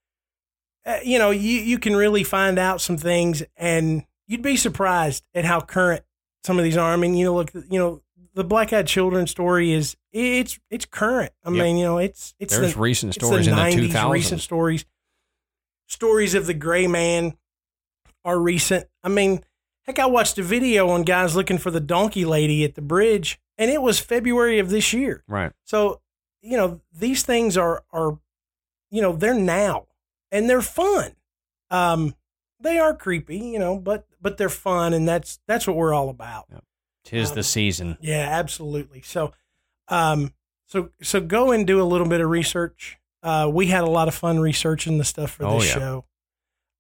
[0.85, 5.25] uh, you know, you, you can really find out some things and you'd be surprised
[5.35, 6.03] at how current
[6.45, 6.93] some of these are.
[6.93, 8.03] I mean, you know, look, you know,
[8.35, 11.33] the black eyed children story is it's, it's current.
[11.45, 11.63] I Yep.
[11.65, 14.11] mean, you know, it's, it's, There's the, recent it's stories the in the 90s, 2000s.
[14.11, 14.85] recent stories,
[15.87, 17.37] stories of the gray man
[18.25, 18.87] are recent.
[19.03, 19.45] I mean,
[19.87, 23.39] heck, I watched a video on guys looking for the donkey lady at the bridge
[23.59, 25.23] and it was February of this year.
[25.29, 25.53] Right.
[25.65, 26.01] So,
[26.41, 28.19] you know, these things are are
[28.91, 29.87] you know, they're now
[30.31, 31.13] and they're fun.
[31.71, 32.15] Um
[32.61, 36.09] they are creepy, you know, but but they're fun and that's that's what we're all
[36.09, 36.47] about.
[37.05, 37.99] Tis Um, the season.
[38.01, 39.03] Yeah, absolutely.
[39.03, 39.33] So
[39.89, 40.33] um
[40.67, 42.99] so so go and do a little bit of research.
[43.23, 45.75] Uh we had a lot of fun researching the stuff for Oh, this yeah.
[45.79, 46.05] show.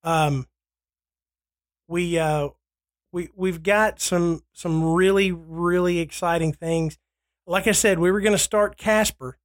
[0.04, 0.46] Um
[1.88, 2.48] we uh
[3.12, 6.98] we we've got some some really really exciting things.
[7.46, 9.36] Like I said, we were going to start Casper,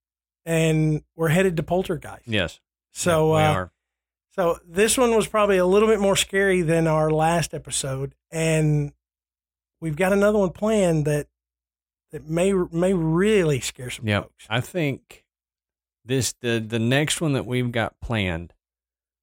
[0.46, 2.28] and we're headed to Poltergeist.
[2.28, 2.60] Yes.
[2.94, 3.72] So we uh, are.
[4.38, 8.92] So this one was probably a little bit more scary than our last episode, and
[9.82, 11.28] we've got another one planned that
[12.12, 14.24] that may may really scare some Yep.
[14.24, 14.46] folks.
[14.50, 15.26] I think
[16.06, 18.54] this the the next one that we've got planned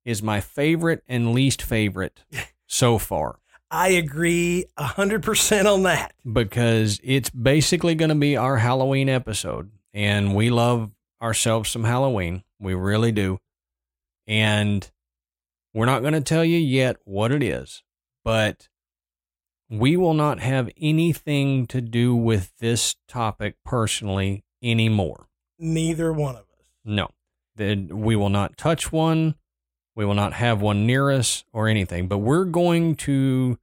[0.04, 2.24] is my favorite and least favorite
[2.66, 3.38] so far
[3.70, 6.12] I agree a hundred percent on that.
[6.30, 10.90] because it's basically going to be our Halloween episode and we love
[11.22, 12.44] ourselves some Halloween.
[12.60, 13.38] We really do.
[14.26, 14.88] And
[15.74, 17.82] we're not going to tell you yet what it is,
[18.24, 18.68] but
[19.68, 25.26] we will not have anything to do with this topic personally anymore.
[25.58, 26.64] Neither one of us.
[26.84, 27.10] No,
[27.56, 29.34] that we will not touch one.
[29.96, 33.58] We will not have one near us or anything, but we're going to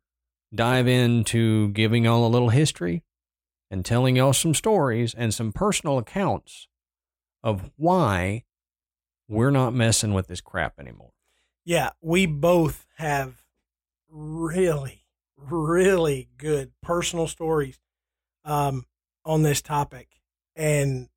[0.53, 3.03] dive into giving y'all a little history
[3.69, 6.67] and telling y'all some stories and some personal accounts
[7.43, 8.43] of why
[9.29, 11.10] we're not messing with this crap anymore.
[11.63, 13.35] Yeah, we both have
[14.09, 15.05] really,
[15.37, 17.79] really good personal stories
[18.45, 18.85] um,
[19.25, 20.07] on this topic.
[20.55, 21.09] And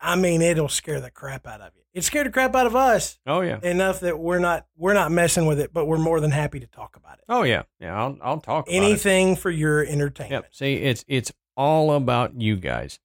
[0.00, 1.82] I mean, it'll scare the crap out of you.
[1.92, 3.58] It scared the crap out of us Oh yeah.
[3.62, 6.66] enough that we're not we're not messing with it, but we're more than happy to
[6.68, 7.24] talk about it.
[7.28, 7.62] Oh yeah.
[7.80, 8.76] Yeah, I'll I'll talk about it.
[8.76, 10.44] Anything for your entertainment.
[10.44, 10.54] Yep.
[10.54, 13.00] See, it's it's all about you guys.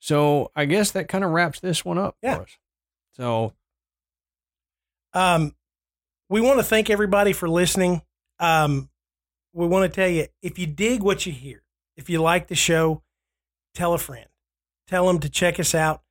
[0.00, 2.36] So I guess that kind of wraps this one up Yeah.
[2.36, 2.58] for us.
[3.12, 3.54] So
[5.12, 5.54] Um,
[6.30, 8.00] we want to thank everybody for listening.
[8.38, 8.88] Um,
[9.52, 11.64] we want to tell you if you dig what you hear,
[11.96, 13.02] if you like the show,
[13.74, 14.28] tell a friend,
[14.86, 16.02] tell them to check us out.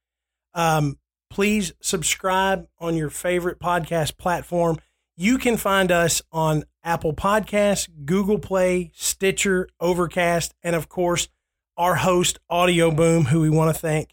[0.53, 4.77] Um, please subscribe on your favorite podcast platform.
[5.15, 11.29] You can find us on Apple Podcasts, Google Play, Stitcher, Overcast, and of course,
[11.77, 14.09] our host, Audioboom, who we want to thank.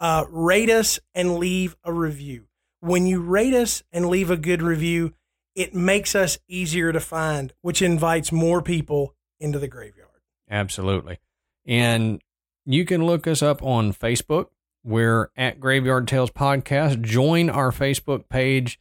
[0.00, 2.46] Uh, rate us and leave a review.
[2.80, 5.14] When you rate us and leave a good review,
[5.54, 10.08] it makes us easier to find, which invites more people into the graveyard.
[10.50, 11.18] Absolutely.
[11.66, 12.22] And
[12.64, 14.46] you can look us up on Facebook.
[14.84, 17.02] We're at Graveyard Tales Podcast.
[17.02, 18.80] Join our Facebook page.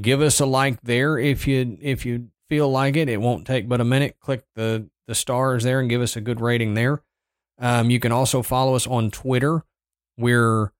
[0.00, 3.08] Give us a like there if you if you feel like it.
[3.08, 4.16] It won't take but a minute.
[4.20, 7.02] Click the the stars there and give us a good rating there.
[7.58, 9.64] Um, you can also follow us on Twitter.
[10.16, 10.72] We're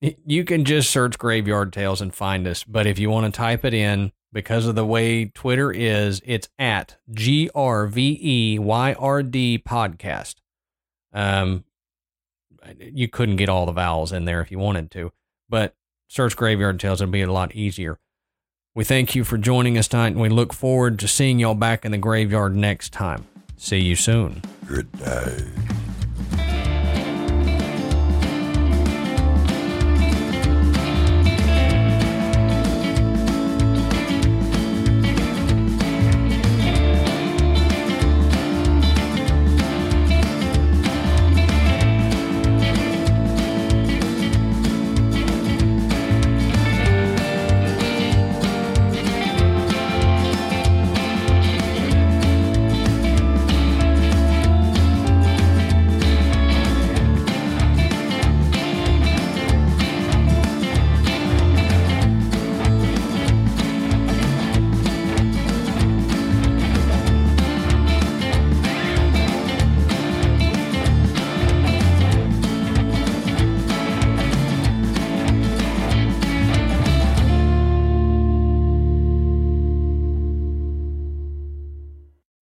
[0.00, 2.64] you can just search Graveyard Tales and find us.
[2.64, 6.48] But if you want to type it in, because of the way Twitter is, it's
[6.58, 10.34] at G R V E Y R D podcast.
[11.14, 11.64] Um,
[12.78, 15.12] you couldn't get all the vowels in there if you wanted to,
[15.48, 15.74] but
[16.08, 17.98] search Graveyard Tales it'll be a lot easier.
[18.74, 21.84] We thank you for joining us tonight, and we look forward to seeing y'all back
[21.84, 23.24] in the graveyard next time.
[23.56, 24.42] See you soon.
[24.66, 25.73] Good day.